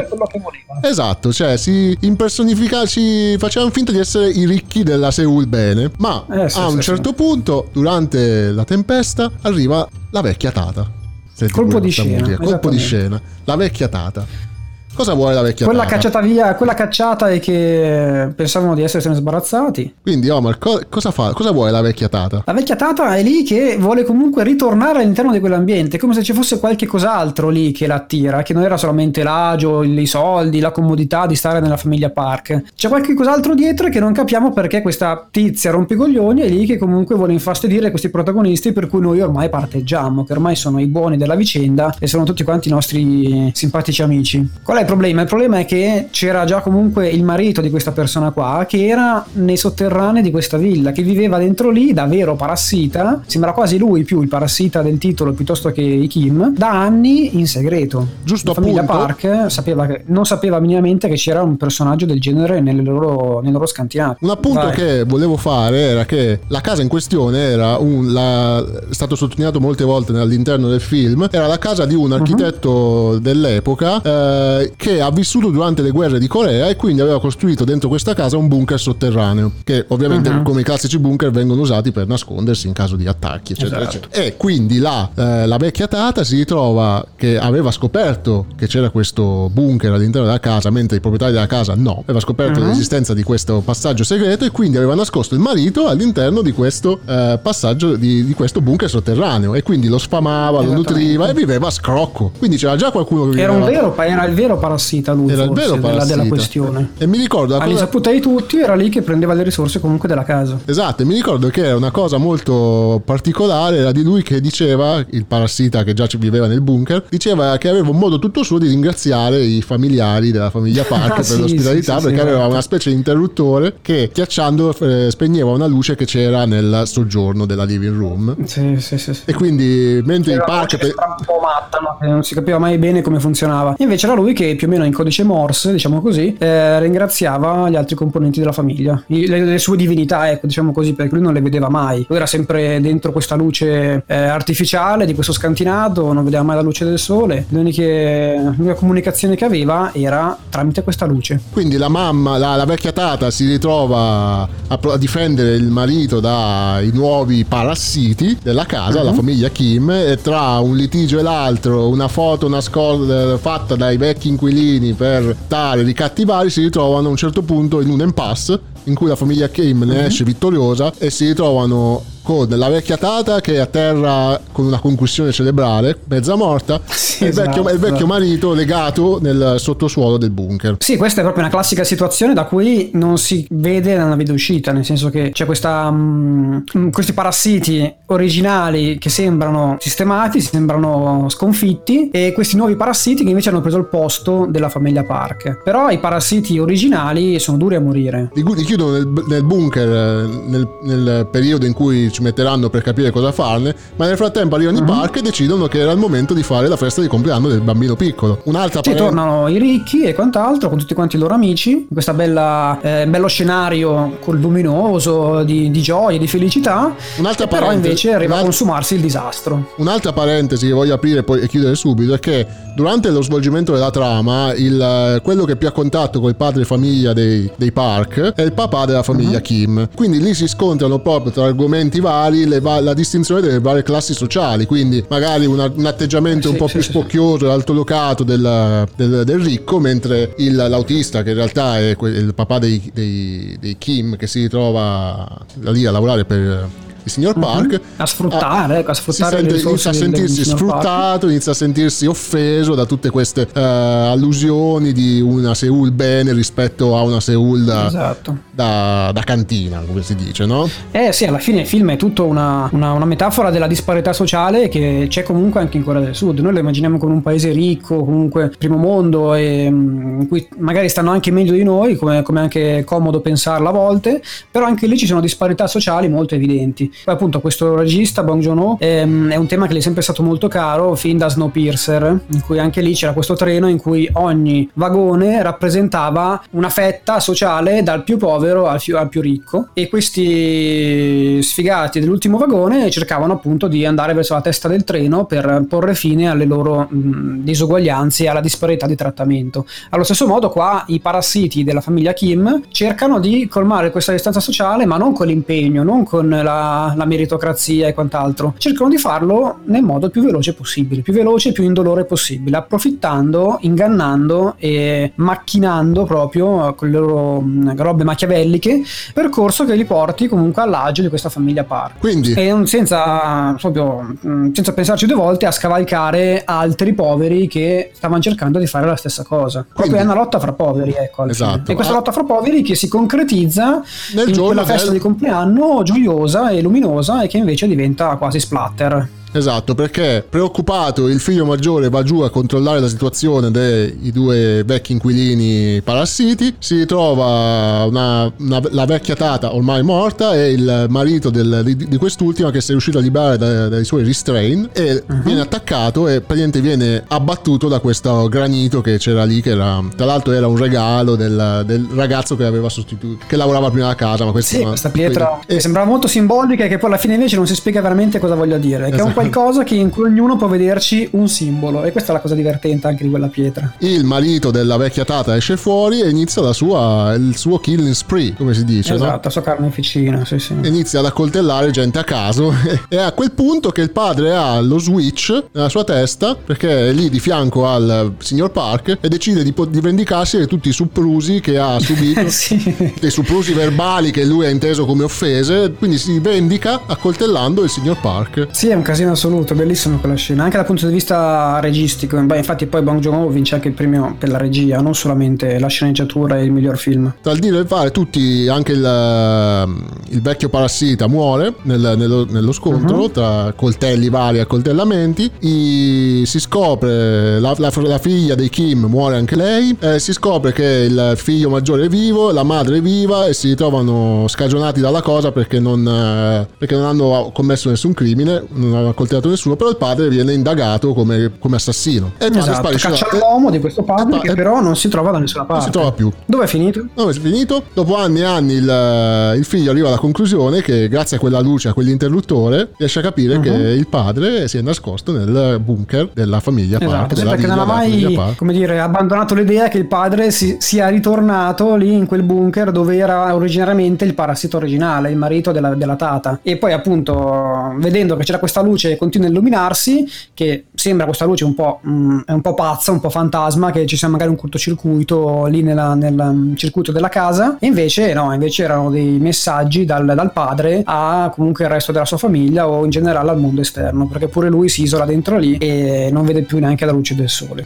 Esatto, 0.83 1.33
cioè 1.33 1.57
si 1.57 1.97
impersonifica, 2.01 2.87
si 2.87 3.37
facevano 3.39 3.71
finta 3.71 3.93
di 3.93 3.99
essere 3.99 4.12
i 4.21 4.47
ricchi 4.47 4.83
della 4.83 5.11
Seoul 5.11 5.47
bene. 5.47 5.90
Ma 5.99 6.25
eh, 6.31 6.49
sì, 6.49 6.59
a 6.59 6.66
un 6.66 6.76
sì, 6.76 6.83
certo 6.83 7.11
sì. 7.11 7.14
punto, 7.14 7.69
durante 7.73 8.50
la 8.50 8.64
tempesta, 8.64 9.31
arriva 9.42 9.88
la 10.11 10.21
vecchia 10.21 10.50
tata. 10.50 10.90
Senti 11.33 11.52
colpo 11.52 11.81
di 11.81 11.90
scena. 11.90 12.37
Colpo 12.37 12.71
di 12.71 12.78
scena. 12.78 13.21
La 13.45 13.57
vecchia 13.57 13.88
tata 13.88 14.50
Cosa 14.94 15.14
vuole 15.14 15.34
la 15.34 15.42
vecchia 15.42 15.64
quella 15.64 15.82
tata? 15.82 15.94
cacciata 15.94 16.20
via, 16.20 16.54
quella 16.54 16.75
cacciata 16.75 17.30
e 17.30 17.38
che 17.38 18.30
pensavano 18.34 18.75
di 18.75 18.82
essersene 18.82 19.14
sbarazzati. 19.14 19.94
Quindi 20.02 20.28
Omar, 20.28 20.58
co- 20.58 20.82
cosa 20.88 21.11
fa? 21.11 21.32
Cosa 21.32 21.50
vuole 21.50 21.70
la 21.70 21.80
vecchia 21.80 22.08
tata? 22.08 22.42
La 22.44 22.52
vecchia 22.52 22.76
tata 22.76 23.16
è 23.16 23.22
lì 23.22 23.42
che 23.42 23.76
vuole 23.78 24.04
comunque 24.04 24.44
ritornare 24.44 25.00
all'interno 25.00 25.32
di 25.32 25.40
quell'ambiente, 25.40 25.99
come 25.99 26.14
se 26.14 26.22
ci 26.22 26.32
fosse 26.32 26.61
qualche 26.61 26.87
cos'altro 26.87 27.49
lì 27.49 27.72
che 27.72 27.87
la 27.87 27.94
attira, 28.02 28.42
che 28.42 28.52
non 28.52 28.64
era 28.64 28.76
solamente 28.76 29.22
l'agio, 29.22 29.82
i 29.82 30.06
soldi, 30.06 30.61
la 30.61 30.70
comodità 30.70 31.26
di 31.26 31.34
stare 31.34 31.61
nella 31.61 31.76
famiglia 31.76 32.11
Park. 32.11 32.62
C'è 32.75 32.88
qualche 32.88 33.14
cos'altro 33.14 33.54
dietro 33.54 33.88
che 33.88 34.00
non 34.00 34.12
capiamo 34.12 34.52
perché 34.52 34.82
questa 34.82 35.26
tizia 35.30 35.70
rompicoglioni 35.70 36.42
è 36.42 36.49
lì 36.49 36.66
che 36.66 36.76
comunque 36.78 37.14
vuole 37.14 37.32
infastidire 37.32 37.90
questi 37.90 38.11
protagonisti 38.11 38.72
per 38.72 38.88
cui 38.88 39.00
noi 39.00 39.20
ormai 39.20 39.49
parteggiamo, 39.49 40.25
che 40.25 40.32
ormai 40.32 40.56
sono 40.56 40.80
i 40.80 40.87
buoni 40.87 41.16
della 41.16 41.34
vicenda 41.34 41.94
e 41.99 42.06
sono 42.06 42.25
tutti 42.25 42.42
quanti 42.44 42.68
i 42.68 42.72
nostri 42.72 43.50
simpatici 43.54 44.02
amici. 44.02 44.50
Qual 44.62 44.78
è 44.78 44.82
il 44.83 44.87
problema? 44.87 45.23
Il 45.23 45.29
problema 45.29 45.59
è 45.59 45.65
che 45.65 46.09
c'era 46.11 46.45
già 46.45 46.61
comunque 46.61 47.09
il 47.09 47.25
marito 47.25 47.61
di 47.61 47.71
questa 47.71 47.93
persona 47.93 48.31
qua 48.31 48.65
che 48.69 48.87
era 48.87 49.25
nei 49.33 49.57
sotterranei 49.57 50.23
di 50.23 50.31
questa 50.31 50.57
villa, 50.59 50.93
che 50.93 51.03
viveva 51.03 51.39
dentro 51.39 51.71
lì 51.71 51.93
da 51.93 52.07
vero 52.07 52.37
parassita, 52.37 53.23
sembra 53.27 53.53
quasi 53.53 53.79
lui 53.79 54.05
più 54.05 54.21
il 54.21 54.29
parassita 54.29 54.83
del 54.83 54.99
titolo 54.99 55.33
piuttosto 55.33 55.71
che 55.71 55.81
i 55.81 56.07
Kim, 56.07 56.53
da 56.55 56.71
anni 56.71 57.39
in 57.39 57.47
segreto. 57.47 58.07
Giusto 58.25 58.53
La 58.55 58.61
famiglia 58.61 58.85
Park 58.85 59.51
sapeva 59.51 59.87
che, 59.87 60.03
non 60.07 60.27
sapeva 60.27 60.61
minimamente 60.61 61.09
che 61.09 61.15
c'era 61.15 61.43
un 61.43 61.57
personaggio 61.57 62.07
del 62.07 62.21
genere 62.21 62.61
nel 62.61 62.83
loro, 62.83 63.41
nel 63.43 63.53
loro 63.53 63.67
scantinato. 63.67 64.19
Un 64.21 64.31
appunto 64.31 64.61
Vai. 64.61 64.75
che 64.75 65.05
volevo 65.05 65.37
fare 65.37 65.79
era 65.79 66.05
che 66.05 66.41
la 66.49 66.61
casa 66.61 66.83
in 66.83 66.89
questione 66.89 67.39
era 67.39 67.79
un, 67.79 68.12
la, 68.12 68.59
è 68.59 68.93
stato 68.93 69.15
sottolineato 69.15 69.61
molte 69.61 69.85
volte 69.85 70.12
all'interno 70.12 70.69
del 70.69 70.81
film, 70.81 71.29
era 71.31 71.47
la 71.47 71.59
casa 71.59 71.87
di 71.87 71.95
un 71.95 72.07
mhm. 72.07 72.12
architetto 72.12 72.71
uh-huh. 72.71 73.19
dell'epoca 73.19 74.01
eh, 74.03 74.72
che 74.76 75.00
ha 75.00 75.11
vissuto 75.11 75.50
durante 75.50 75.83
le 75.83 75.91
guerre 75.91 76.19
di 76.19 76.26
Corea 76.26 76.69
e 76.69 76.76
quindi 76.76 77.00
aveva 77.00 77.21
costruito 77.21 77.64
dentro 77.64 77.88
questa 77.88 78.14
casa 78.14 78.37
un 78.37 78.49
bunker 78.49 78.79
sotterraneo, 78.79 79.52
che 79.64 79.85
ovviamente 79.88 80.29
uh-huh. 80.29 80.43
come 80.43 80.61
i 80.61 80.64
classici 80.64 80.99
bunker 80.99 81.31
vengono 81.31 81.61
usati 81.61 81.93
per 81.93 82.07
nascondersi 82.07 82.67
in 82.67 82.73
caso 82.73 82.97
di 82.97 83.07
attacchi, 83.07 83.52
eccetera, 83.52 83.83
esatto. 83.83 83.97
eccetera. 83.99 84.23
E 84.25 84.37
quindi 84.37 84.79
là, 84.79 85.11
eh, 85.14 85.47
la 85.47 85.57
vecchia 85.57 85.87
Tata 85.87 86.25
si 86.25 86.37
ritrova 86.37 87.05
che 87.17 87.38
aveva 87.38 87.71
scoperto 87.71 88.47
che 88.57 88.67
c'era 88.67 88.91
questo 88.91 89.50
bunker 89.52 89.93
all'interno 89.93 90.26
della 90.26 90.41
casa, 90.41 90.71
mentre 90.71 90.97
i 90.97 91.00
proprietari 91.00 91.33
della 91.33 91.47
casa 91.47 91.75
no, 91.76 92.00
aveva 92.02 92.21
scoperto 92.21 92.61
uh-huh. 92.61 92.67
l'esistenza 92.67 93.14
di 93.14 93.23
questo 93.23 93.61
passaggio 93.61 94.05
segreto 94.05 94.45
e 94.45 94.50
quindi 94.50 94.76
aveva 94.76 94.95
nascosto 94.95 95.35
il 95.35 95.41
marito 95.41 95.87
all'interno 95.87 96.43
di 96.43 96.52
questo 96.52 97.00
eh, 97.07 97.38
passaggio, 97.43 97.97
di, 97.97 98.25
di, 98.25 98.35
questo 98.35 98.61
bunker 98.61 98.88
sotterraneo 98.88 99.55
e 99.55 99.62
quindi 99.62 99.88
lo 99.88 99.99
sfamava, 99.99 100.62
lo 100.62 100.73
nutriva 100.73 101.29
e 101.29 101.35
viveva 101.35 101.69
a 101.69 101.71
scrocco. 101.71 102.33
Quindi 102.38 102.57
c'era 102.57 102.76
già 102.76 102.91
qualcuno 102.91 103.29
che 103.29 103.41
era, 103.41 103.52
un 103.52 103.64
vero, 103.64 103.97
era 103.97 104.25
il 104.26 104.35
vero 104.35 104.59
parassita 104.62 105.12
lui 105.12 105.33
era 105.33 105.42
il 105.42 105.50
vero 105.50 105.76
parassita. 105.78 106.04
Della, 106.04 106.04
della 106.04 106.28
questione. 106.28 106.90
E 106.99 107.07
mi 107.07 107.19
ricordo 107.19 107.57
all'insaputa 107.57 108.11
cosa... 108.11 108.21
di 108.21 108.21
tutti 108.21 108.59
era 108.61 108.76
lì 108.76 108.88
che 108.88 109.02
prendeva 109.02 109.35
le 109.35 109.42
risorse 109.42 109.81
comunque 109.81 110.09
della 110.09 110.23
casa. 110.23 110.61
Esatto 110.64 111.02
e 111.02 111.04
mi 111.04 111.14
ricordo 111.14 111.49
che 111.49 111.64
era 111.64 111.76
una 111.76 111.90
cosa 111.90 112.19
molto 112.19 113.02
particolare 113.04 113.78
era 113.78 113.90
di 113.90 114.04
lui 114.04 114.23
che 114.23 114.40
diceva 114.40 115.04
il 115.11 115.25
parassita 115.25 115.83
che 115.83 115.95
già 115.95 116.07
ci 116.07 116.16
viveva 116.16 116.47
nel 116.47 116.61
bunker 116.61 117.04
diceva 117.09 117.57
che 117.57 117.69
aveva 117.69 117.90
un 117.90 117.99
modo 117.99 118.19
tutto 118.21 118.45
suo 118.45 118.59
di 118.59 118.69
ringraziare 118.69 119.40
i 119.40 119.62
familiari 119.62 120.31
della 120.31 120.50
famiglia 120.50 120.85
Park 120.85 121.11
ah, 121.11 121.14
per 121.16 121.25
sì, 121.25 121.40
l'ospitalità 121.40 121.99
sì, 121.99 122.04
perché 122.04 122.21
sì, 122.21 122.26
aveva 122.26 122.47
una 122.47 122.61
specie 122.61 122.90
di 122.90 122.97
interruttore 122.97 123.75
che 123.83 124.09
schiacciandolo 124.12 124.76
eh, 124.78 125.11
spegneva 125.11 125.50
una 125.50 125.66
luce 125.66 125.97
che 125.97 126.04
c'era 126.04 126.45
nel 126.45 126.83
soggiorno 126.85 127.47
della 127.47 127.64
living 127.64 127.97
room. 127.97 128.45
Sì 128.45 128.76
sì 128.78 128.99
sì, 128.99 129.12
e 129.25 129.33
quindi 129.35 130.00
mentre 130.04 130.35
il 130.35 130.42
Park 130.45 130.76
pe... 130.78 130.87
un 130.87 131.25
po' 131.25 131.40
matta 131.42 131.78
no? 131.78 131.99
non 132.09 132.23
si 132.23 132.35
capiva 132.35 132.59
mai 132.59 132.78
bene 132.78 133.02
come 133.02 133.19
funzionava. 133.19 133.75
Invece 133.78 134.07
era 134.07 134.14
lui 134.14 134.33
che 134.33 134.51
più 134.56 134.66
o 134.66 134.71
meno 134.71 134.85
in 134.85 134.92
codice 134.92 135.25
Morse, 135.25 135.73
diciamo 135.73 136.00
così, 136.00 136.35
eh, 136.38 136.80
ringraziava 136.80 137.68
gli 137.68 137.76
altri 137.76 137.94
componenti 137.94 138.38
della 138.38 138.52
famiglia, 138.52 139.02
I, 139.09 139.26
le, 139.26 139.44
le, 139.44 139.59
sue 139.59 139.76
divinità, 139.76 140.30
ecco, 140.30 140.47
diciamo 140.47 140.73
così, 140.73 140.94
perché 140.94 141.14
lui 141.14 141.23
non 141.23 141.32
le 141.32 141.40
vedeva 141.40 141.68
mai. 141.68 142.04
Lui 142.09 142.16
era 142.16 142.26
sempre 142.26 142.80
dentro 142.80 143.12
questa 143.12 143.35
luce 143.35 144.02
eh, 144.06 144.14
artificiale 144.14 145.06
di 145.06 145.14
questo 145.14 145.32
scantinato, 145.32 146.12
non 146.12 146.25
vedeva 146.25 146.42
mai 146.42 146.56
la 146.56 146.62
luce 146.62 146.85
del 146.85 146.99
sole. 146.99 147.47
L'unica, 147.49 147.82
l'unica 147.82 148.75
comunicazione 148.75 149.37
che 149.37 149.44
aveva 149.44 149.90
era 149.92 150.37
tramite 150.49 150.82
questa 150.82 151.06
luce. 151.06 151.40
Quindi 151.50 151.76
la 151.76 151.88
mamma, 151.88 152.38
la, 152.38 152.56
la 152.56 152.64
vecchia 152.64 152.92
tata, 152.92 153.30
si 153.30 153.47
ritrova 153.47 154.49
a, 154.68 154.78
a, 154.80 154.97
difendere 154.97 155.54
il 155.54 155.71
marito 155.71 156.21
dai 156.21 156.90
nuovi 156.92 157.44
parassiti 157.44 158.38
della 158.42 158.64
casa, 158.64 158.99
uh-huh. 158.99 159.04
la 159.04 159.12
famiglia 159.12 159.49
Kim, 159.49 159.90
e 159.90 160.18
tra 160.23 160.59
un 160.59 160.76
litigio 160.76 161.18
e 161.18 161.23
l'altro, 161.23 161.88
una 161.88 162.09
foto 162.09 162.49
nascosta 162.49 163.38
fatta 163.38 163.76
dai 163.76 163.97
vecchi 163.97 164.28
inquilini 164.42 164.92
per 164.94 165.37
tale 165.46 165.82
ricattivare 165.82 166.50
si 166.50 166.62
ritrovano 166.62 167.06
a 167.06 167.11
un 167.11 167.16
certo 167.16 167.42
punto 167.42 167.80
in 167.80 167.88
un 167.88 168.00
impasse 168.00 168.61
in 168.84 168.94
cui 168.94 169.06
la 169.06 169.14
famiglia 169.14 169.49
Kim 169.49 169.78
ne 169.80 169.87
mm-hmm. 169.87 170.04
esce 170.04 170.25
vittoriosa 170.25 170.92
e 170.99 171.11
si 171.11 171.26
ritrovano 171.26 172.02
con 172.23 172.49
la 172.49 172.69
vecchia 172.69 172.97
tata 172.97 173.41
che 173.41 173.55
è 173.55 173.59
a 173.59 173.67
terra 173.67 174.41
con 174.52 174.67
una 174.67 174.79
concussione 174.79 175.33
cerebrale, 175.33 175.99
mezza 176.09 176.37
morta, 176.37 176.81
sì, 176.87 177.25
e 177.25 177.29
il, 177.29 177.35
vecchio, 177.35 177.69
il 177.69 177.79
vecchio, 177.79 178.07
marito 178.07 178.52
legato 178.55 179.19
nel 179.21 179.57
sottosuolo 179.59 180.17
del 180.17 180.31
bunker. 180.31 180.76
Sì, 180.79 180.97
questa 180.97 181.21
è 181.21 181.23
proprio 181.23 181.45
una 181.45 181.52
classica 181.52 181.85
situazione 181.85 182.35
da 182.35 182.45
cui 182.45 182.91
non 182.95 183.19
si 183.19 183.47
vede 183.50 183.95
una 183.97 184.17
via 184.17 184.26
d'uscita, 184.26 184.73
nel 184.73 184.85
senso 184.85 185.11
che 185.11 185.31
c'è 185.33 185.45
questa, 185.45 185.88
um, 185.88 186.64
questi 186.91 187.12
parassiti 187.12 187.93
originali 188.07 188.99
che 188.99 189.09
sembrano 189.09 189.76
sistemati, 189.81 190.41
sembrano 190.41 191.26
sconfitti, 191.29 192.11
e 192.11 192.33
questi 192.33 192.57
nuovi 192.57 192.76
parassiti 192.76 193.25
che 193.25 193.31
invece 193.31 193.49
hanno 193.49 193.61
preso 193.61 193.79
il 193.79 193.87
posto 193.87 194.47
della 194.49 194.69
famiglia 194.69 195.02
Park. 195.05 195.62
Però 195.64 195.91
i 195.91 195.99
parassiti 195.99 196.59
originali 196.59 197.38
sono 197.41 197.57
duri 197.57 197.75
a 197.75 197.81
morire. 197.81 198.31
Li, 198.35 198.45
li 198.55 198.64
chiudono 198.64 198.93
nel, 198.93 199.11
nel 199.29 199.45
bunker 199.45 200.29
nel, 200.47 200.69
nel 200.83 201.29
periodo 201.31 201.67
in 201.67 201.73
cui 201.73 202.12
ci 202.12 202.23
metteranno 202.23 202.71
per 202.71 202.83
capire 202.83 203.11
cosa 203.11 203.33
farne, 203.33 203.75
ma 203.97 204.07
nel 204.07 204.16
frattempo 204.16 204.54
arrivano 204.54 204.78
uh-huh. 204.78 204.85
i 204.85 204.87
Park 204.87 205.16
e 205.16 205.23
decidono 205.23 205.66
che 205.66 205.78
era 205.78 205.90
il 205.92 205.99
momento 205.99 206.35
di 206.35 206.42
fare 206.42 206.69
la 206.69 206.76
festa 206.76 207.00
di 207.00 207.09
compleanno 207.09 207.49
del 207.49 207.61
bambino 207.61 207.97
piccolo. 207.97 208.40
Un'altra 208.45 208.81
Ci 208.81 208.90
parent- 208.90 209.09
tornano 209.09 209.49
i 209.49 209.59
ricchi 209.59 210.02
e 210.02 210.14
quant'altro 210.14 210.69
con 210.69 210.78
tutti 210.78 210.95
quanti 210.95 211.16
i 211.16 211.19
loro 211.19 211.35
amici, 211.35 211.71
in 211.71 211.87
questo 211.90 212.12
eh, 212.12 213.07
bello 213.09 213.26
scenario 213.26 214.19
col 214.21 214.38
luminoso 214.38 215.42
di, 215.45 215.71
di 215.71 215.83
gioia, 215.83 216.19
di 216.19 216.26
felicità. 216.26 216.95
Un'altra 217.16 217.47
però 217.47 217.73
invece 217.73 218.12
arriva 218.12 218.38
a 218.38 218.42
consumarsi 218.42 218.95
il 218.95 219.00
disastro. 219.00 219.71
Un'altra 219.76 220.12
parentesi 220.12 220.66
che 220.66 220.73
voglio 220.73 220.95
aprire 220.95 221.23
poi, 221.23 221.40
e 221.40 221.49
chiudere 221.49 221.75
subito 221.75 222.12
è 222.12 222.19
che 222.19 222.47
durante 222.75 223.11
lo 223.11 223.23
svolgimento 223.23 223.73
della 223.73 223.90
trama, 223.90 224.52
il, 224.54 225.21
quello 225.23 225.45
che 225.45 225.52
è 225.52 225.57
più 225.57 225.69
a 225.69 225.73
contatto 225.73 226.21
con 226.21 226.28
il 226.28 226.37
padre 226.37 226.64
famiglia 226.64 227.12
dei, 227.12 227.50
dei 227.57 227.73
Park 227.73 228.33
è 228.35 228.42
il 228.42 228.52
papà 228.52 228.85
della 228.85 229.02
famiglia 229.02 229.37
uh-huh. 229.37 229.42
Kim. 229.42 229.88
Quindi 229.95 230.21
lì 230.21 230.35
si 230.35 230.47
scontrano 230.47 230.99
proprio 230.99 231.33
tra 231.33 231.45
argomenti 231.45 232.00
vari 232.02 232.44
va- 232.61 232.80
la 232.80 232.92
distinzione 232.92 233.40
delle 233.40 233.61
varie 233.61 233.82
classi 233.82 234.12
sociali. 234.12 234.66
Quindi 234.66 235.02
magari 235.09 235.47
una, 235.47 235.73
un 235.75 235.87
atteggiamento 235.87 236.50
un 236.50 236.56
po' 236.56 236.66
più 236.66 236.82
spocchioso 236.82 237.47
e 237.47 237.50
altolocato 237.50 238.25
del, 238.25 238.87
del, 238.94 239.23
del, 239.25 239.40
ricco, 239.40 239.78
mentre 239.78 240.35
il, 240.37 240.54
l'autista, 240.54 241.23
che 241.23 241.30
in 241.30 241.37
realtà 241.37 241.78
è 241.78 241.97
il 241.99 242.32
papà 242.35 242.59
dei, 242.59 242.90
dei, 242.92 243.56
dei 243.59 243.78
Kim, 243.78 244.16
che 244.16 244.26
si 244.26 244.40
ritrova 244.40 245.26
lì 245.61 245.87
a 245.87 245.90
lavorare 245.90 246.26
per 246.26 246.68
il 247.04 247.11
signor 247.11 247.37
mhm. 247.37 247.42
Park 247.42 247.73
uh-huh. 247.73 247.80
a 247.97 248.06
sfruttare, 248.06 248.78
ecco, 248.78 248.90
a 248.90 248.94
sfruttare 248.94 249.37
sente, 249.37 249.59
inizia 249.59 249.90
a 249.90 249.92
sentirsi 249.92 250.44
sfruttato, 250.44 251.18
Park. 251.18 251.23
inizia 251.25 251.52
a 251.52 251.54
sentirsi 251.54 252.06
offeso 252.06 252.75
da 252.75 252.85
tutte 252.85 253.11
queste 253.11 253.42
uh, 253.42 253.59
allusioni 253.59 254.92
di 254.92 255.21
una 255.21 255.54
Seoul 255.54 255.90
bene 255.92 256.32
rispetto 256.32 256.97
a 256.97 257.02
una 257.02 257.21
Seoul 257.21 257.64
da, 257.64 257.87
esatto. 257.87 258.38
da, 258.50 259.11
da, 259.12 259.23
cantina, 259.23 259.82
come 259.87 260.02
si 260.02 260.14
dice, 260.14 260.47
no? 260.47 260.68
Eh 260.90 261.12
sì, 261.12 261.25
alla 261.25 261.38
fine 261.38 261.62
il 261.62 261.66
film 261.66 261.90
è 261.90 261.97
tutto 261.97 262.25
una, 262.25 262.68
una, 262.73 262.92
una, 262.92 263.04
metafora 263.04 263.50
della 263.50 263.66
disparità 263.66 264.12
sociale 264.12 264.68
che 264.68 265.06
c'è 265.09 265.23
comunque 265.23 265.61
anche 265.61 265.76
in 265.76 265.85
Corea 265.85 266.02
del 266.02 266.14
Sud. 266.14 266.38
Noi 266.38 266.52
lo 266.52 266.59
immaginiamo 266.59 266.99
come 266.99 267.12
un 267.12 267.23
paese 267.23 267.50
ricco, 267.50 268.04
comunque 268.04 268.52
primo 268.56 268.76
mondo, 268.76 269.35
e, 269.35 269.68
mm, 269.71 270.21
in 270.21 270.28
cui 270.28 270.47
magari 270.59 270.88
stanno 270.88 271.11
anche 271.11 271.30
meglio 271.30 271.52
di 271.52 271.62
noi, 271.62 271.97
come, 271.97 272.23
come 272.23 272.40
anche 272.40 272.85
comodo 272.85 273.21
pensarlo 273.21 273.68
a 273.68 273.73
volte, 273.73 274.23
però 274.50 274.66
anche 274.66 274.87
lì 274.87 274.97
ci 274.97 275.06
sono 275.06 275.21
disparità 275.21 275.66
sociali 275.66 276.09
molto 276.09 276.35
evidenti. 276.35 276.91
Poi 277.04 277.14
appunto 277.14 277.40
questo 277.40 277.76
regista, 277.76 278.22
Bong 278.22 278.40
Joon-ho, 278.40 278.76
ehm, 278.78 279.30
è 279.30 279.37
un 279.37 279.46
tema 279.46 279.66
che 279.66 279.75
gli 279.75 279.78
è 279.78 279.80
sempre 279.80 280.02
stato 280.02 280.22
molto 280.22 280.49
caro, 280.49 280.94
fin 280.94 281.16
da 281.16 281.28
Snowpiercer, 281.28 282.20
in 282.26 282.40
cui 282.42 282.58
anche 282.58 282.80
lì 282.80 282.94
c'era 282.94 283.12
questo 283.12 283.34
treno 283.34 283.68
in 283.68 283.78
cui 283.78 284.08
ogni 284.14 284.68
vagone 284.75 285.42
rappresentava 285.42 286.42
una 286.50 286.68
fetta 286.68 287.20
sociale 287.20 287.82
dal 287.82 288.04
più 288.04 288.16
povero 288.16 288.66
al 288.66 288.80
più, 288.80 288.96
al 288.96 289.08
più 289.08 289.20
ricco 289.20 289.68
e 289.72 289.88
questi 289.88 291.40
sfigati 291.42 292.00
dell'ultimo 292.00 292.38
vagone 292.38 292.90
cercavano 292.90 293.34
appunto 293.34 293.68
di 293.68 293.84
andare 293.84 294.14
verso 294.14 294.34
la 294.34 294.40
testa 294.40 294.68
del 294.68 294.84
treno 294.84 295.25
per 295.25 295.64
porre 295.68 295.94
fine 295.94 296.30
alle 296.30 296.44
loro 296.44 296.87
mh, 296.88 297.42
disuguaglianze 297.42 298.25
e 298.25 298.28
alla 298.28 298.40
disparità 298.40 298.87
di 298.87 298.96
trattamento. 298.96 299.66
Allo 299.90 300.04
stesso 300.04 300.26
modo 300.26 300.50
qua 300.50 300.84
i 300.88 301.00
parassiti 301.00 301.64
della 301.64 301.80
famiglia 301.80 302.12
Kim 302.12 302.62
cercano 302.70 303.18
di 303.18 303.49
colmare 303.49 303.90
questa 303.90 304.12
distanza 304.12 304.40
sociale 304.40 304.87
ma 304.87 304.96
non 304.96 305.12
con 305.12 305.26
l'impegno, 305.26 305.82
non 305.82 306.04
con 306.04 306.28
la 306.28 306.82
la, 306.95 307.05
meritocrazia 307.05 307.89
e 307.89 307.95
quant'altro, 307.95 308.55
cercano 308.59 308.89
di 308.89 308.99
farlo 308.99 309.59
nel 309.65 309.83
modo 309.83 310.11
più 310.11 310.23
veloce 310.23 310.55
possibile, 310.55 311.03
più 311.03 311.12
veloce 311.12 311.51
e 311.51 311.53
più 311.53 311.65
indolore 311.65 312.05
possibile, 312.05 312.57
approfittando, 312.57 313.59
ingannando 313.61 314.55
e 314.59 315.12
macchinando 315.17 316.05
proprio 316.05 316.75
con 316.75 316.91
le 316.91 316.99
loro 316.99 317.41
mm, 317.41 317.71
robe 317.77 318.05
machiavelliche, 318.05 318.83
percorso 319.12 319.65
che 319.65 319.75
li 319.75 319.85
porti 319.85 320.29
comunque 320.29 320.62
all'agio 320.62 321.03
di 321.03 321.09
questa 321.09 321.29
famiglia 321.29 321.65
Park. 321.65 321.99
Quindi... 321.99 322.33
E 322.33 322.51
senza, 322.65 323.55
proprio, 323.59 324.17
mm, 324.27 324.53
senza 324.53 324.73
pensarci 324.73 325.07
due 325.07 325.17
volte 325.17 325.47
a 325.47 325.51
scavalcare 325.51 326.43
altri 326.45 326.93
poveri 326.93 327.49
che 327.49 327.91
stavano 327.95 328.21
cercando 328.21 328.59
di 328.59 328.67
fare 328.67 328.87
la 328.87 328.97
stessa 328.97 329.25
cosa. 329.25 329.61
Quindi... 329.61 329.75
Proprio 329.75 329.99
è 329.99 330.03
una 330.03 330.15
lotta 330.15 330.39
fra 330.39 330.53
poveri, 330.53 330.95
ecco. 330.97 331.27
Esatto. 331.27 331.71
E 331.71 331.75
questa 331.75 331.93
ah. 331.93 331.97
lotta 331.97 332.12
fra 332.12 332.25
poveri 332.25 332.62
che 332.62 332.75
si 332.75 332.89
concretizza 332.89 333.83
Nel 334.15 334.29
in 334.29 334.41
quella 334.41 334.65
festa 334.65 334.85
del... 334.85 334.95
di 334.95 334.99
compleanno 334.99 335.83
gioiosa 335.83 336.51
e 336.51 336.62
luminosa 336.62 336.72
luminosa 336.73 337.23
e 337.23 337.29
che 337.29 337.37
invece 337.37 337.69
diventa 337.69 338.17
quasi 338.17 338.41
splatter. 338.41 339.09
Esatto, 339.33 339.75
perché 339.75 340.25
preoccupato 340.29 341.09
il 341.09 341.19
figlio 341.19 341.47
maggiore 341.47 341.89
va 341.89 342.03
giù 342.03 342.21
a 342.21 342.31
controllare 342.31 342.81
la 342.81 342.89
situazione 342.89 343.51
dei 343.51 344.12
due 344.12 344.62
vecchi 344.65 344.93
inquilini 344.93 345.81
parassiti, 345.83 346.57
si 346.59 346.77
ritrova 346.77 347.85
una, 347.85 348.31
una, 348.39 348.61
la 348.71 348.85
vecchia 348.85 349.15
tata 349.15 349.55
ormai 349.55 349.83
morta 349.83 350.35
e 350.35 350.53
il 350.53 350.87
marito 350.91 351.31
del, 351.31 351.62
di, 351.65 351.77
di, 351.77 351.97
quest'ultima 351.97 352.51
che 352.51 352.61
si 352.61 352.69
è 352.69 352.71
riuscito 352.73 352.99
a 352.99 353.01
liberare 353.01 353.39
dai, 353.39 353.71
dai 353.71 353.85
suoi 353.85 354.05
restrain 354.05 354.69
e 354.73 355.03
uh-huh. 355.07 355.23
viene 355.23 355.41
attaccato 355.41 356.09
e 356.09 356.21
praticamente 356.21 356.61
viene 356.61 357.03
abbattuto 357.09 357.69
da 357.69 357.79
questo 357.79 358.29
granito 358.29 358.83
che 358.83 358.99
c'era 358.99 359.25
lì, 359.25 359.41
che 359.41 359.51
era, 359.51 359.83
tra 359.97 360.05
l'altro 360.05 360.33
era 360.33 360.47
un 360.47 360.57
regalo 360.59 361.17
del, 361.17 361.62
del 361.65 361.89
ragazzo 361.95 362.37
che 362.37 362.45
aveva 362.45 362.69
sostituito, 362.69 363.25
che 363.27 363.37
lavorava 363.37 363.71
prima 363.71 363.89
a 363.89 363.95
casa. 363.95 364.25
Ma 364.25 364.33
questa, 364.33 364.57
sì, 364.57 364.62
questa 364.62 364.91
pietra 364.91 365.41
e, 365.47 365.59
sembrava 365.59 365.89
molto 365.89 366.07
simbolica 366.07 366.65
e 366.65 366.69
che 366.69 366.77
poi 366.77 366.91
alla 366.91 366.99
fine 366.99 367.15
invece 367.15 367.37
non 367.37 367.47
si 367.47 367.55
spiega 367.55 367.81
veramente 367.81 368.19
cosa 368.19 368.35
voglia 368.35 368.59
dire. 368.59 368.89
Esatto. 368.89 368.97
Che 368.97 369.01
è 369.01 369.05
un 369.05 369.12
esatto 369.12 369.22
qualcosa 369.31 369.64
che 369.64 369.75
in 369.75 369.91
cui 369.91 370.05
ognuno 370.05 370.37
può 370.37 370.49
vederci 370.49 371.09
un 371.12 371.29
simbolo 371.29 371.85
e 371.85 371.93
questa 371.93 372.11
è 372.11 372.14
la 372.14 372.21
cosa 372.21 372.35
divertente 372.35 372.87
anche 372.87 373.05
di 373.05 373.11
quella 373.11 373.29
pietra. 373.29 373.75
Il 373.79 374.05
marito 374.05 374.50
della 374.50 374.76
vecchia 374.76 375.05
tata 375.05 375.37
esce 375.37 375.57
fuori 375.57 376.00
e 376.00 376.09
inizia 376.09 376.52
sua, 376.52 377.14
il 377.17 377.37
suo 377.37 377.59
killing 377.59 377.92
spree, 377.92 378.35
come 378.35 378.55
si 378.55 378.64
dice. 378.64 378.94
Esatto, 378.94 379.11
no? 379.11 379.20
la 379.23 379.31
sua 379.31 379.42
carneficina, 379.42 380.25
sì 380.25 380.38
sì. 380.38 380.55
Inizia 380.62 381.01
ad 381.01 381.07
accoltellare 381.07 381.70
gente 381.70 381.99
a 381.99 382.05
caso 382.05 382.53
e 382.88 382.96
è 382.96 382.99
a 382.99 383.12
quel 383.12 383.33
punto 383.33 383.70
che 383.70 383.81
il 383.81 383.90
padre 383.90 384.35
ha 384.35 384.61
lo 384.61 384.79
switch 384.79 385.44
nella 385.53 385.68
sua 385.68 385.85
testa 385.85 386.35
perché 386.35 386.88
è 386.88 386.92
lì 386.92 387.09
di 387.09 387.20
fianco 387.20 387.66
al 387.66 388.14
signor 388.18 388.51
Park 388.51 388.99
e 389.01 389.09
decide 389.09 389.42
di, 389.42 389.55
di 389.68 389.81
vendicarsi 389.81 390.38
di 390.38 390.46
tutti 390.46 390.68
i 390.68 390.73
supprusi 390.73 391.40
che 391.40 391.59
ha 391.59 391.79
subito, 391.81 392.29
sì. 392.29 392.92
dei 392.99 393.11
supprusi 393.11 393.53
verbali 393.53 394.11
che 394.11 394.25
lui 394.25 394.46
ha 394.46 394.49
inteso 394.49 394.85
come 394.85 395.05
offese, 395.05 395.73
quindi 395.79 395.99
si 395.99 396.18
vendica 396.18 396.81
accoltellando 396.87 397.62
il 397.62 397.70
signor 397.70 398.01
Park. 398.01 398.49
Sì, 398.51 398.68
è 398.68 398.75
un 398.75 398.83
casino 398.83 399.12
assoluto, 399.12 399.55
bellissima 399.55 399.96
quella 399.96 400.14
scena, 400.14 400.44
anche 400.44 400.57
dal 400.57 400.66
punto 400.66 400.87
di 400.87 400.92
vista 400.92 401.59
registico. 401.61 402.16
Infatti, 402.18 402.66
poi 402.66 402.83
Bong 402.83 403.01
Joon-ho 403.01 403.29
vince 403.29 403.55
anche 403.55 403.68
il 403.68 403.75
premio 403.75 404.14
per 404.18 404.29
la 404.29 404.38
regia, 404.38 404.81
non 404.81 404.94
solamente 404.94 405.59
la 405.59 405.68
sceneggiatura 405.68 406.38
e 406.38 406.44
il 406.44 406.53
miglior 406.53 406.79
film. 406.79 407.12
Tra 407.20 407.33
il 407.33 407.38
dire 407.38 407.59
e 407.59 407.61
il 407.61 407.66
fare, 407.66 407.90
tutti, 407.90 408.48
anche 408.48 408.72
il, 408.72 409.68
il 410.09 410.22
vecchio 410.22 410.48
parassita 410.48 411.07
muore 411.07 411.55
nel, 411.62 411.94
nello, 411.96 412.27
nello, 412.29 412.53
scontro 412.53 412.96
uh-huh. 412.98 413.11
tra 413.11 413.53
coltelli 413.57 414.09
vari 414.09 414.40
accoltellamenti. 414.40 415.31
I, 415.40 416.22
si 416.27 416.40
scopre 416.40 417.40
la, 417.40 417.55
la, 417.59 417.72
la, 417.75 417.98
figlia 417.98 418.35
dei 418.35 418.48
Kim 418.48 418.87
muore 418.87 419.16
anche 419.16 419.37
lei. 419.37 419.77
Eh, 419.79 419.98
si 419.98 420.12
scopre 420.12 420.53
che 420.53 420.64
il 420.64 421.12
figlio 421.16 421.51
maggiore 421.51 421.85
è 421.85 421.88
vivo, 421.88 422.31
la 422.33 422.42
madre 422.42 422.79
è 422.79 422.81
viva 422.81 423.27
e 423.27 423.35
si 423.35 423.48
ritrovano 423.48 424.27
scagionati 424.29 424.81
dalla 424.81 425.03
cosa 425.03 425.33
perché 425.33 425.59
non, 425.59 425.87
eh, 425.87 426.46
perché 426.57 426.75
non 426.75 426.85
hanno 426.85 427.31
commesso 427.33 427.68
nessun 427.68 427.94
crimine, 427.94 428.44
non 428.53 428.75
hanno 428.75 428.94
coltellato 429.03 429.12
coltellato 429.12 429.29
nessuno, 429.29 429.57
però 429.57 429.71
il 429.71 429.77
padre 429.77 430.09
viene 430.09 430.33
indagato 430.33 430.95
come, 430.95 431.33
come 431.38 431.57
assassino. 431.57 432.12
E 432.19 432.27
il 432.27 432.37
esatto, 432.37 432.55
sparisce. 432.55 432.88
Caccia 432.88 433.09
l'uomo 433.12 433.51
di 433.51 433.59
questo 433.59 433.83
padre 433.83 434.21
che 434.21 434.35
però 434.35 434.61
non 434.61 434.77
si 434.77 434.88
trova 434.88 435.11
da 435.11 435.19
nessuna 435.19 435.45
parte. 435.45 435.65
Non 435.65 435.73
si 435.73 435.79
trova 435.79 435.93
più. 435.93 436.11
Dove 436.25 436.45
è 436.45 436.47
finito? 436.47 436.87
Dove 436.95 437.12
è 437.12 437.15
finito? 437.15 437.65
Dopo 437.73 437.97
anni 437.97 438.21
e 438.21 438.25
anni 438.25 438.55
il, 438.55 439.35
il, 439.37 439.45
figlio 439.45 439.71
arriva 439.71 439.88
alla 439.88 439.99
conclusione 439.99 440.62
che 440.62 440.88
grazie 440.88 441.17
a 441.17 441.21
quella 441.21 441.41
luce, 441.41 441.69
a 441.69 441.73
quell'interruttore, 441.73 442.71
riesce 442.77 443.01
a 443.01 443.03
capire 443.03 443.37
uh-huh. 443.37 443.43
che 443.43 443.51
mhm. 443.51 443.79
il 443.79 443.87
padre 443.88 444.49
si 444.49 444.59
è 444.59 444.62
nascosto 444.62 445.12
nel 445.12 445.61
bunker 445.62 446.11
della 446.12 446.41
famiglia 446.41 446.79
esatto, 446.81 446.91
Park. 446.91 447.15
Della 447.15 447.31
perché 447.31 447.47
non 447.47 447.59
ha 447.59 447.65
mai, 447.65 448.19
come 448.37 448.53
dire, 448.53 448.81
abbandonato 448.81 449.35
l'idea 449.35 449.69
che 449.69 449.79
il 449.79 449.87
padre 449.87 450.31
si, 450.31 450.57
sia 450.59 450.88
ritornato 450.88 451.75
lì 451.77 451.93
in 451.93 452.07
quel 452.07 452.23
bunker 452.23 452.71
dove 452.71 452.97
era 452.97 453.35
originariamente 453.35 454.05
il 454.05 454.15
parassito 454.15 454.57
originale, 454.57 455.11
il 455.11 455.17
marito 455.17 455.53
della, 455.53 455.75
della 455.75 455.97
tata. 455.97 456.41
E 456.43 456.57
poi 456.57 456.73
appunto, 456.73 457.75
vedendo 457.77 458.17
che 458.17 458.25
c'era 458.25 458.38
questa 458.38 458.62
luce 458.62 458.91
continua 458.96 459.28
a 459.28 459.31
illuminarsi, 459.31 460.07
che 460.35 460.66
sembra 460.74 461.07
questa 461.07 461.24
luce 461.24 461.44
un 461.44 461.55
po', 461.55 461.81
mh, 461.83 461.90
mm, 461.90 462.20
un 462.26 462.40
po' 462.40 462.55
pazza, 462.55 462.92
un 462.92 463.00
po' 463.00 463.11
fantasma, 463.11 463.70
che 463.70 463.87
ci 463.87 463.96
sia 463.96 464.09
magari 464.09 464.31
un 464.31 464.37
cortocircuito 464.37 465.46
lì 465.46 465.62
nella, 465.62 465.94
nel 465.94 466.14
mm, 466.14 466.55
circuito 466.55 466.92
della 466.92 467.09
casa, 467.09 467.57
e 467.59 467.66
invece 467.66 468.12
no, 468.12 468.33
invece 468.33 468.64
erano 468.64 468.90
dei 468.90 469.18
messaggi 469.18 469.85
dal, 469.85 470.05
dal, 470.05 470.33
padre 470.33 470.83
a 470.85 471.31
comunque 471.35 471.64
il 471.64 471.70
resto 471.70 471.92
della 471.92 472.05
sua 472.05 472.16
famiglia 472.16 472.68
o 472.68 472.85
in 472.85 472.90
generale 472.90 473.31
al 473.31 473.38
mondo 473.38 473.61
esterno, 473.61 474.07
perché 474.07 474.28
pure 474.28 474.48
lui 474.48 474.68
si 474.68 474.83
isola 474.83 475.05
dentro 475.05 475.37
lì 475.37 475.57
e 475.59 476.09
non 476.12 476.24
vede 476.24 476.42
più 476.42 476.59
neanche 476.59 476.85
la 476.85 476.92
luce 476.92 477.14
del 477.14 477.28
sole. 477.28 477.64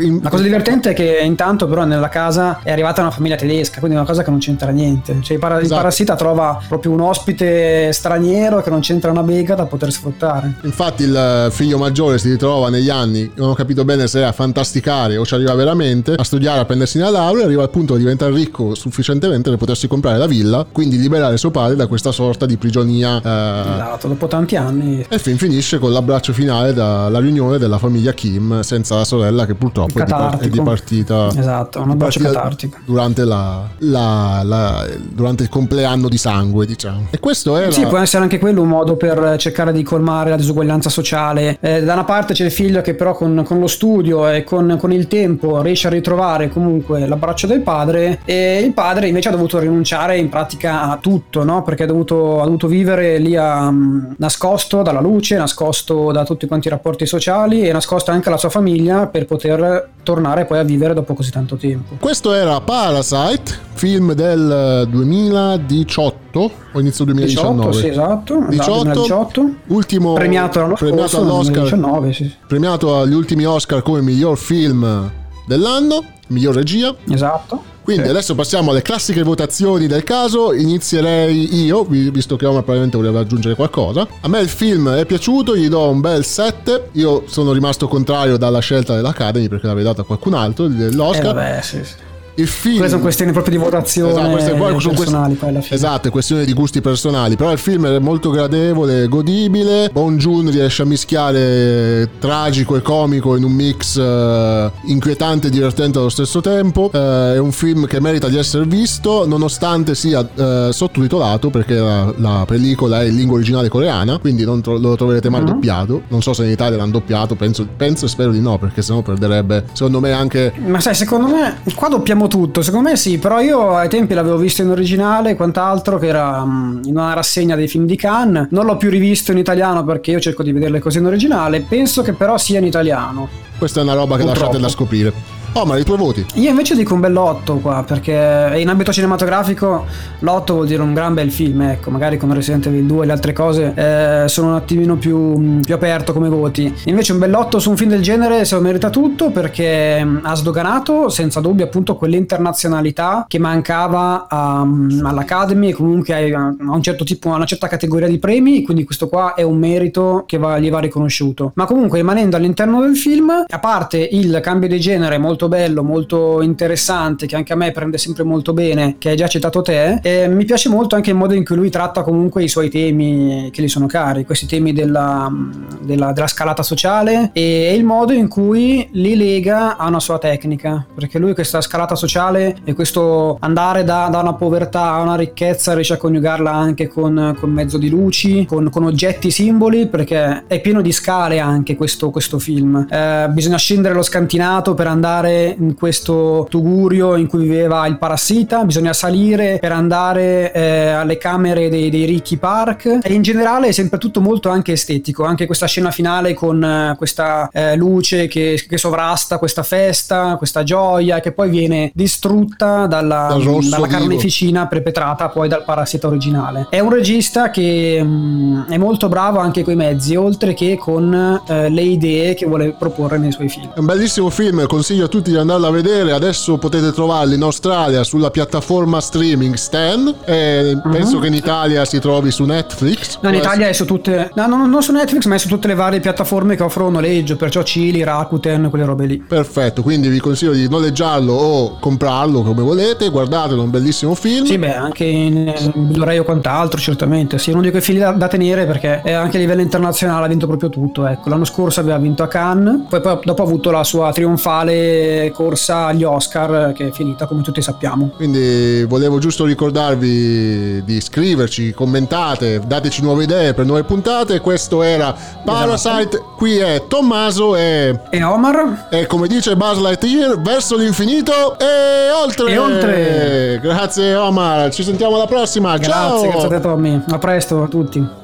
In... 0.00 0.20
La 0.22 0.30
cosa 0.30 0.42
divertente 0.42 0.90
è 0.90 0.94
che 0.94 1.20
intanto 1.22 1.66
però 1.66 1.84
nella 1.84 2.08
casa 2.08 2.60
è 2.62 2.70
arrivata 2.70 3.00
una 3.00 3.10
famiglia 3.10 3.36
tedesca, 3.36 3.78
quindi 3.78 3.96
è 3.96 4.00
una 4.00 4.08
cosa 4.08 4.22
che 4.22 4.30
non 4.30 4.38
c'entra 4.38 4.70
niente. 4.70 5.16
Cioè 5.20 5.34
il, 5.34 5.38
para- 5.38 5.58
esatto. 5.58 5.72
il 5.72 5.78
parassita 5.78 6.16
trova 6.16 6.60
proprio 6.68 6.92
un 6.92 7.00
ospite 7.00 7.92
straniero 7.92 8.62
che 8.62 8.70
non 8.70 8.80
c'entra 8.80 9.10
una 9.10 9.22
bega 9.22 9.54
da 9.54 9.66
poter 9.66 9.92
sfruttare. 9.92 10.54
Infatti 10.62 11.04
il 11.04 11.48
figlio 11.50 11.78
maggiore 11.78 12.18
si 12.18 12.30
ritrova 12.30 12.68
negli 12.68 12.90
anni, 12.90 13.30
non 13.34 13.50
ho 13.50 13.54
capito 13.54 13.84
bene 13.84 14.06
se 14.06 14.20
è 14.20 14.24
a 14.24 14.32
fantasticare 14.32 15.16
o 15.16 15.24
ci 15.24 15.34
arriva 15.34 15.54
veramente, 15.54 16.14
a 16.14 16.24
studiare, 16.24 16.60
a 16.60 16.64
prendersi 16.64 16.98
una 16.98 17.10
laurea, 17.10 17.44
arriva 17.44 17.62
al 17.62 17.70
punto 17.70 17.94
di 17.94 18.00
diventare 18.00 18.32
ricco 18.32 18.74
sufficientemente 18.74 19.50
per 19.50 19.58
potersi 19.58 19.88
comprare 19.88 20.18
la 20.18 20.26
villa, 20.26 20.66
quindi 20.70 20.98
liberare 20.98 21.36
suo 21.36 21.50
padre 21.50 21.76
da 21.76 21.86
questa 21.86 22.12
sorta 22.12 22.46
di 22.46 22.56
prigionia. 22.56 23.16
Eh... 23.16 23.60
Esatto, 23.60 24.08
dopo 24.08 24.26
tanti 24.26 24.56
anni. 24.56 25.04
E 25.08 25.14
il 25.14 25.20
film 25.20 25.36
finisce 25.36 25.78
con 25.78 25.92
l'abbraccio 25.92 26.32
finale 26.32 26.72
dalla 26.72 27.18
riunione 27.18 27.58
della 27.58 27.78
famiglia 27.78 28.12
Kim 28.12 28.60
senza 28.60 28.96
la 28.96 29.04
sorella 29.04 29.46
che 29.46 29.54
purtroppo 29.54 29.98
è, 29.98 30.04
dipar- 30.04 30.38
è 30.40 30.48
dipartita. 30.48 31.28
Esatto, 31.34 31.80
un 31.80 31.90
abbraccio 31.90 32.20
catartico. 32.20 32.78
Durante, 32.84 33.24
la, 33.24 33.68
la, 33.78 34.42
la, 34.44 34.86
durante 35.12 35.42
il 35.42 35.48
compleanno 35.48 36.08
di 36.08 36.18
sangue, 36.18 36.66
diciamo. 36.66 37.06
E 37.10 37.18
questo 37.18 37.56
era... 37.56 37.70
Sì, 37.70 37.86
può 37.86 37.98
essere 37.98 38.22
anche 38.22 38.38
quello 38.38 38.62
un 38.62 38.68
modo 38.68 38.96
per 38.96 39.36
cercare 39.38 39.72
di 39.72 39.82
colmare 39.82 40.30
la 40.30 40.39
disuguaglianza 40.40 40.88
sociale. 40.88 41.58
Eh, 41.60 41.82
da 41.82 41.92
una 41.92 42.04
parte 42.04 42.34
c'è 42.34 42.44
il 42.44 42.50
figlio 42.50 42.80
che 42.80 42.94
però 42.94 43.14
con, 43.14 43.42
con 43.46 43.58
lo 43.58 43.66
studio 43.66 44.28
e 44.28 44.44
con, 44.44 44.76
con, 44.78 44.92
il 44.92 45.06
tempo 45.06 45.62
riesce 45.62 45.86
a 45.86 45.90
ritrovare 45.90 46.48
comunque 46.48 47.06
l'abbraccio 47.06 47.46
del 47.46 47.60
padre 47.60 48.20
e 48.24 48.60
il 48.60 48.72
padre 48.72 49.08
invece 49.08 49.28
ha 49.28 49.32
dovuto 49.32 49.58
rinunciare 49.58 50.18
in 50.18 50.28
pratica 50.28 50.90
a 50.90 50.98
tutto, 51.00 51.44
no? 51.44 51.62
Perché 51.62 51.84
ha 51.84 51.86
dovuto, 51.86 52.40
ha 52.40 52.44
dovuto 52.44 52.66
vivere 52.66 53.18
lì 53.18 53.36
a, 53.36 53.68
um, 53.68 54.14
nascosto 54.18 54.82
dalla 54.82 55.00
luce, 55.00 55.36
nascosto 55.36 56.12
da 56.12 56.24
tutti 56.24 56.46
quanti 56.46 56.68
i 56.68 56.70
rapporti 56.70 57.06
sociali 57.06 57.66
e 57.66 57.72
nascosto 57.72 58.10
anche 58.10 58.28
alla 58.28 58.38
sua 58.38 58.50
famiglia 58.50 59.06
per 59.06 59.26
poter 59.26 59.90
tornare 60.02 60.44
poi 60.44 60.58
a 60.58 60.62
vivere 60.62 60.94
dopo 60.94 61.14
così 61.14 61.30
tanto 61.30 61.56
tempo. 61.56 61.96
Questo 61.98 62.32
era 62.32 62.60
Parasite, 62.60 63.68
film 63.80 64.12
del 64.12 64.86
2018 64.90 66.50
o 66.72 66.80
inizio 66.80 67.06
2019? 67.06 67.70
18, 67.70 67.72
sì, 67.72 67.88
esatto. 67.88 68.44
18, 68.50 68.82
2018. 68.82 69.50
Ultimo 69.68 70.12
premiato 70.12 70.60
l'anno 70.60 70.74
premiato 70.74 71.08
scorso, 71.08 71.22
all'Oscar. 71.22 71.68
2019, 71.70 72.12
sì. 72.12 72.34
Premiato 72.46 72.98
agli 72.98 73.14
ultimi 73.14 73.46
Oscar 73.46 73.80
come 73.80 74.02
miglior 74.02 74.36
film 74.36 75.10
dell'anno, 75.46 76.04
miglior 76.26 76.56
regia. 76.56 76.94
Esatto. 77.08 77.62
Quindi 77.82 78.04
sì. 78.04 78.10
adesso 78.10 78.34
passiamo 78.34 78.70
alle 78.70 78.82
classiche 78.82 79.22
votazioni 79.22 79.86
del 79.86 80.04
caso. 80.04 80.52
Inizierei 80.52 81.64
io, 81.64 81.82
visto 81.84 82.36
che 82.36 82.44
Omar 82.44 82.60
probabilmente 82.60 82.98
voleva 82.98 83.20
aggiungere 83.20 83.54
qualcosa. 83.54 84.06
A 84.20 84.28
me 84.28 84.40
il 84.40 84.50
film 84.50 84.90
è 84.90 85.06
piaciuto, 85.06 85.56
gli 85.56 85.70
do 85.70 85.88
un 85.88 86.02
bel 86.02 86.22
7. 86.22 86.90
Io 86.92 87.22
sono 87.28 87.52
rimasto 87.52 87.88
contrario 87.88 88.36
dalla 88.36 88.60
scelta 88.60 88.94
dell'Academy 88.94 89.48
perché 89.48 89.66
l'avevo 89.66 89.88
data 89.88 90.02
a 90.02 90.04
qualcun 90.04 90.34
altro, 90.34 90.66
l'Oscar. 90.68 91.30
Eh 91.30 91.32
vabbè, 91.32 91.60
sì, 91.62 91.82
sì 91.82 92.08
il 92.40 92.48
film. 92.48 92.76
Queste 92.76 92.90
sono 92.90 93.02
questioni 93.02 93.32
proprio 93.32 93.56
di 93.56 93.62
votazione 93.62 94.10
esatto, 94.10 94.30
queste, 94.30 94.94
personali. 94.94 95.34
Poi 95.34 95.48
alla 95.48 95.60
fine. 95.60 95.76
Esatto, 95.76 96.08
è 96.08 96.10
questione 96.10 96.44
di 96.44 96.52
gusti 96.52 96.80
personali. 96.80 97.36
Però 97.36 97.52
il 97.52 97.58
film 97.58 97.86
è 97.86 97.98
molto 97.98 98.30
gradevole, 98.30 99.08
godibile. 99.08 99.90
Bon 99.92 100.16
Joon 100.16 100.50
riesce 100.50 100.82
a 100.82 100.84
mischiare 100.86 102.10
tragico 102.18 102.76
e 102.76 102.82
comico 102.82 103.36
in 103.36 103.44
un 103.44 103.52
mix 103.52 103.96
uh, 103.96 104.70
inquietante 104.84 105.48
e 105.48 105.50
divertente 105.50 105.98
allo 105.98 106.08
stesso 106.08 106.40
tempo. 106.40 106.90
Uh, 106.92 107.34
è 107.34 107.38
un 107.38 107.52
film 107.52 107.86
che 107.86 108.00
merita 108.00 108.28
di 108.28 108.36
essere 108.36 108.64
visto, 108.64 109.26
nonostante 109.26 109.94
sia 109.94 110.20
uh, 110.20 110.70
sottotitolato, 110.70 111.50
perché 111.50 111.74
la, 111.74 112.12
la, 112.16 112.44
pellicola 112.46 113.02
è 113.02 113.06
in 113.06 113.16
lingua 113.16 113.36
originale 113.36 113.68
coreana, 113.68 114.18
quindi 114.18 114.44
non 114.44 114.60
tro- 114.60 114.78
lo 114.78 114.96
troverete 114.96 115.28
mai 115.28 115.40
uh-huh. 115.42 115.46
doppiato. 115.46 116.02
Non 116.08 116.22
so 116.22 116.32
se 116.32 116.44
in 116.44 116.50
Italia 116.50 116.76
l'hanno 116.76 116.92
doppiato, 116.92 117.34
penso, 117.34 117.66
penso 117.76 118.06
e 118.06 118.08
spero 118.08 118.30
di 118.30 118.40
no, 118.40 118.58
perché 118.58 118.82
sennò 118.82 119.02
perderebbe, 119.02 119.66
secondo 119.72 120.00
me, 120.00 120.12
anche. 120.12 120.52
Ma 120.64 120.80
sai, 120.80 120.94
secondo 120.94 121.28
me 121.28 121.58
qua 121.74 121.88
doppiamo 121.88 122.26
tutto, 122.30 122.62
secondo 122.62 122.88
me 122.88 122.96
sì, 122.96 123.18
però 123.18 123.40
io 123.40 123.76
ai 123.76 123.88
tempi 123.90 124.14
l'avevo 124.14 124.38
visto 124.38 124.62
in 124.62 124.70
originale 124.70 125.30
e 125.30 125.36
quant'altro, 125.36 125.98
che 125.98 126.06
era 126.06 126.40
um, 126.40 126.80
in 126.84 126.96
una 126.96 127.12
rassegna 127.12 127.56
dei 127.56 127.68
film 127.68 127.84
di 127.84 127.96
Cannes, 127.96 128.46
non 128.52 128.64
l'ho 128.64 128.78
più 128.78 128.88
rivisto 128.88 129.32
in 129.32 129.38
italiano 129.38 129.84
perché 129.84 130.12
io 130.12 130.20
cerco 130.20 130.42
di 130.42 130.52
vederle 130.52 130.78
così 130.78 130.98
in 130.98 131.06
originale, 131.06 131.60
penso 131.60 132.00
che 132.02 132.12
però 132.14 132.38
sia 132.38 132.58
in 132.58 132.64
italiano. 132.64 133.28
Questa 133.58 133.80
è 133.80 133.82
una 133.82 133.94
roba 133.94 134.16
che 134.16 134.22
Purtroppo. 134.22 134.46
lasciate 134.46 134.62
da 134.62 134.68
scoprire. 134.68 135.12
Oh, 135.54 135.66
ma 135.66 135.76
i 135.76 135.82
tuoi 135.82 135.98
voti? 135.98 136.24
Io 136.34 136.48
invece 136.48 136.76
dico 136.76 136.94
un 136.94 137.00
bell'otto 137.00 137.56
qua, 137.56 137.82
perché 137.84 138.54
in 138.56 138.68
ambito 138.68 138.92
cinematografico 138.92 139.84
l'otto 140.20 140.54
vuol 140.54 140.66
dire 140.68 140.80
un 140.80 140.94
gran 140.94 141.12
bel 141.12 141.32
film, 141.32 141.62
ecco, 141.62 141.90
magari 141.90 142.18
con 142.18 142.32
Resident 142.32 142.66
Evil 142.66 142.84
2 142.84 143.02
e 143.02 143.06
le 143.06 143.12
altre 143.12 143.32
cose 143.32 143.72
eh, 143.74 144.28
sono 144.28 144.50
un 144.50 144.54
attimino 144.54 144.96
più, 144.96 145.58
più, 145.60 145.74
aperto 145.74 146.12
come 146.12 146.28
voti. 146.28 146.72
Invece 146.84 147.12
un 147.12 147.18
bell'otto 147.18 147.58
su 147.58 147.68
un 147.68 147.76
film 147.76 147.90
del 147.90 148.00
genere 148.00 148.44
se 148.44 148.54
lo 148.54 148.60
merita 148.60 148.90
tutto 148.90 149.30
perché 149.30 150.04
mm, 150.04 150.18
ha 150.22 150.36
sdoganato 150.36 151.08
senza 151.08 151.40
dubbio 151.40 151.64
appunto 151.64 151.96
quell'internazionalità 151.96 153.24
che 153.26 153.40
mancava 153.40 154.28
a, 154.28 154.64
mm, 154.64 155.04
all'Academy 155.04 155.70
e 155.70 155.72
comunque 155.72 156.32
a, 156.32 156.54
un 156.58 156.82
certo 156.82 157.02
tipo, 157.02 157.32
a 157.32 157.34
una 157.34 157.44
certa 157.44 157.66
categoria 157.66 158.06
di 158.06 158.18
premi, 158.18 158.62
quindi 158.62 158.84
questo 158.84 159.08
qua 159.08 159.34
è 159.34 159.42
un 159.42 159.58
merito 159.58 160.22
che 160.26 160.38
va, 160.38 160.60
gli 160.60 160.70
va 160.70 160.78
riconosciuto. 160.78 161.50
Ma 161.56 161.64
comunque 161.64 161.98
rimanendo 161.98 162.36
all'interno 162.36 162.80
del 162.80 162.96
film, 162.96 163.30
a 163.46 163.58
parte 163.58 163.98
il 163.98 164.38
cambio 164.40 164.68
di 164.68 164.78
genere 164.78 165.18
molto 165.18 165.39
molto 165.40 165.48
bello, 165.48 165.82
molto 165.82 166.42
interessante, 166.42 167.26
che 167.26 167.36
anche 167.36 167.52
a 167.52 167.56
me 167.56 167.70
prende 167.70 167.96
sempre 167.96 168.24
molto 168.24 168.52
bene, 168.52 168.96
che 168.98 169.10
hai 169.10 169.16
già 169.16 169.28
citato 169.28 169.62
te. 169.62 169.98
E 170.02 170.28
mi 170.28 170.44
piace 170.44 170.68
molto 170.68 170.96
anche 170.96 171.10
il 171.10 171.16
modo 171.16 171.34
in 171.34 171.44
cui 171.44 171.56
lui 171.56 171.70
tratta 171.70 172.02
comunque 172.02 172.42
i 172.42 172.48
suoi 172.48 172.68
temi 172.68 173.48
che 173.52 173.62
gli 173.62 173.68
sono 173.68 173.86
cari, 173.86 174.24
questi 174.24 174.46
temi 174.46 174.72
della, 174.72 175.32
della, 175.80 176.12
della 176.12 176.26
scalata 176.26 176.62
sociale 176.62 177.30
e 177.32 177.74
il 177.74 177.84
modo 177.84 178.12
in 178.12 178.28
cui 178.28 178.86
li 178.92 179.16
lega 179.16 179.76
a 179.76 179.86
una 179.86 180.00
sua 180.00 180.18
tecnica, 180.18 180.84
perché 180.94 181.18
lui 181.18 181.32
questa 181.32 181.60
scalata 181.60 181.94
sociale 181.94 182.56
e 182.64 182.74
questo 182.74 183.38
andare 183.40 183.84
da, 183.84 184.08
da 184.10 184.20
una 184.20 184.34
povertà 184.34 184.92
a 184.92 185.00
una 185.00 185.16
ricchezza 185.16 185.74
riesce 185.74 185.94
a 185.94 185.96
coniugarla 185.96 186.52
anche 186.52 186.88
con, 186.88 187.36
con 187.38 187.50
mezzo 187.50 187.78
di 187.78 187.88
luci, 187.88 188.44
con, 188.44 188.68
con, 188.68 188.84
oggetti 188.84 189.30
simboli, 189.30 189.86
perché 189.86 190.44
è 190.46 190.60
pieno 190.60 190.82
di 190.82 190.92
scale 190.92 191.38
anche 191.38 191.76
questo, 191.76 192.10
questo 192.10 192.38
film. 192.38 192.86
Eh, 192.90 193.28
bisogna 193.30 193.56
scendere 193.56 193.94
lo 193.94 194.02
scantinato 194.02 194.74
per 194.74 194.86
andare 194.86 195.29
andare 195.30 195.56
in 195.58 195.74
questo 195.74 196.46
tugurio 196.48 197.16
in 197.16 197.26
cui 197.26 197.42
viveva 197.42 197.86
il 197.86 197.98
parassita, 197.98 198.64
bisogna 198.64 198.92
salire 198.92 199.58
per 199.60 199.72
andare 199.72 200.52
eh, 200.52 200.88
alle 200.88 201.16
camere 201.16 201.68
dei, 201.68 201.90
dei, 201.90 202.04
ricchi 202.04 202.36
park 202.36 202.98
e 203.02 203.12
in 203.12 203.22
generale 203.22 203.68
è 203.68 203.72
sempre 203.72 203.98
tutto 203.98 204.20
molto 204.20 204.48
anche 204.48 204.72
estetico, 204.72 205.24
anche 205.24 205.46
questa 205.46 205.66
scena 205.66 205.90
finale 205.90 206.34
con 206.34 206.62
eh, 206.62 206.94
questa 206.96 207.48
eh, 207.52 207.76
luce 207.76 208.26
che, 208.26 208.62
che, 208.66 208.78
sovrasta 208.78 209.38
questa 209.38 209.62
festa, 209.62 210.36
questa 210.36 210.62
gioia 210.62 211.20
che 211.20 211.32
poi 211.32 211.50
viene 211.50 211.90
distrutta 211.94 212.86
dalla, 212.86 213.36
dalla 213.68 213.86
carneficina 213.86 214.66
perpetrata 214.66 215.28
poi 215.28 215.48
dal 215.48 215.64
parassita 215.64 216.06
originale. 216.06 216.66
È 216.70 216.80
un 216.80 216.90
regista 216.90 217.50
che 217.50 218.02
mh, 218.02 218.08
mm, 218.08 218.62
è 218.70 218.76
molto 218.76 219.08
bravo 219.08 219.38
anche 219.38 219.62
coi 219.62 219.76
mezzi, 219.76 220.16
oltre 220.16 220.54
che 220.54 220.76
con 220.76 221.42
eh, 221.46 221.68
le 221.68 221.82
idee 221.82 222.34
che 222.34 222.46
vuole 222.46 222.74
proporre 222.76 223.18
nei 223.18 223.32
suoi 223.32 223.48
film. 223.48 223.72
È 223.74 223.78
un 223.78 223.86
bellissimo 223.86 224.30
film, 224.30 224.66
consiglio 224.66 225.04
a 225.04 225.08
tutti 225.08 225.19
di 225.28 225.36
andarla 225.36 225.68
a 225.68 225.70
vedere. 225.70 226.12
Adesso 226.12 226.56
potete 226.56 226.92
trovarli 226.92 227.34
in 227.34 227.42
Australia 227.42 228.02
sulla 228.04 228.30
piattaforma 228.30 229.00
streaming 229.00 229.54
Stan. 229.54 230.14
E 230.24 230.72
uh-huh. 230.72 230.90
penso 230.90 231.18
che 231.18 231.26
in 231.26 231.34
Italia 231.34 231.84
si 231.84 231.98
trovi 231.98 232.30
su 232.30 232.44
Netflix. 232.44 233.18
No, 233.20 233.28
in 233.28 233.36
Italia 233.36 233.68
è 233.68 233.72
su 233.72 233.84
tutte. 233.84 234.30
No, 234.34 234.46
no, 234.46 234.66
non 234.66 234.82
su 234.82 234.92
Netflix, 234.92 235.26
ma 235.26 235.34
è 235.34 235.38
su 235.38 235.48
tutte 235.48 235.68
le 235.68 235.74
varie 235.74 236.00
piattaforme 236.00 236.56
che 236.56 236.62
offrono 236.62 236.90
noleggio. 236.90 237.36
Perciò 237.36 237.62
Cili, 237.62 238.02
Rakuten, 238.02 238.68
quelle 238.70 238.84
robe 238.84 239.06
lì. 239.06 239.18
Perfetto, 239.18 239.82
quindi 239.82 240.08
vi 240.08 240.20
consiglio 240.20 240.52
di 240.52 240.68
noleggiarlo 240.68 241.32
o 241.32 241.78
comprarlo 241.78 242.42
come 242.42 242.62
volete. 242.62 243.08
Guardatelo, 243.10 243.60
è 243.60 243.64
un 243.64 243.70
bellissimo 243.70 244.14
film. 244.14 244.46
Sì, 244.46 244.58
beh, 244.58 244.74
anche 244.74 245.04
in 245.04 245.52
Blu-ray 245.74 246.18
o 246.18 246.24
quant'altro, 246.24 246.80
certamente. 246.80 247.38
Sì, 247.38 247.50
è 247.50 247.52
uno 247.52 247.62
di 247.62 247.70
quei 247.70 247.82
film 247.82 247.98
da, 247.98 248.12
da 248.12 248.28
tenere 248.28 248.66
perché 248.66 249.02
anche 249.04 249.36
a 249.36 249.40
livello 249.40 249.60
internazionale 249.60 250.26
ha 250.26 250.28
vinto 250.28 250.46
proprio 250.46 250.68
tutto. 250.68 251.06
Ecco, 251.06 251.28
l'anno 251.28 251.44
scorso 251.44 251.80
aveva 251.80 251.98
vinto 251.98 252.22
a 252.22 252.28
Cannes, 252.28 252.82
poi, 252.88 253.00
poi 253.00 253.18
dopo 253.24 253.42
ha 253.42 253.44
avuto 253.44 253.70
la 253.70 253.84
sua 253.84 254.12
trionfale 254.12 255.09
corsa 255.34 255.86
agli 255.86 256.04
Oscar 256.04 256.72
che 256.72 256.88
è 256.88 256.90
finita 256.90 257.26
come 257.26 257.42
tutti 257.42 257.62
sappiamo. 257.62 258.10
Quindi 258.16 258.84
volevo 258.84 259.18
giusto 259.18 259.44
ricordarvi 259.44 260.82
di 260.84 260.94
iscriverci, 260.94 261.72
commentate, 261.72 262.60
dateci 262.66 263.02
nuove 263.02 263.24
idee 263.24 263.54
per 263.54 263.64
nuove 263.66 263.84
puntate. 263.84 264.40
Questo 264.40 264.82
era 264.82 265.14
Parasite, 265.44 266.16
esatto. 266.16 266.34
qui 266.36 266.58
è 266.58 266.84
Tommaso 266.88 267.56
e... 267.56 267.98
e 268.10 268.22
Omar. 268.22 268.88
E 268.90 269.06
come 269.06 269.28
dice 269.28 269.56
Buzz 269.56 269.78
Lightyear, 269.78 270.40
verso 270.40 270.76
l'infinito 270.76 271.58
e 271.58 272.10
oltre. 272.10 272.52
E 272.52 272.58
oltre. 272.58 273.60
Grazie 273.62 274.14
Omar, 274.14 274.72
ci 274.72 274.82
sentiamo 274.82 275.16
alla 275.16 275.26
prossima. 275.26 275.76
Grazie, 275.76 275.92
Ciao. 275.92 276.22
Grazie 276.22 276.46
a 276.46 276.48
te 276.48 276.60
Tommy, 276.60 277.02
a 277.08 277.18
presto 277.18 277.62
a 277.62 277.68
tutti. 277.68 278.19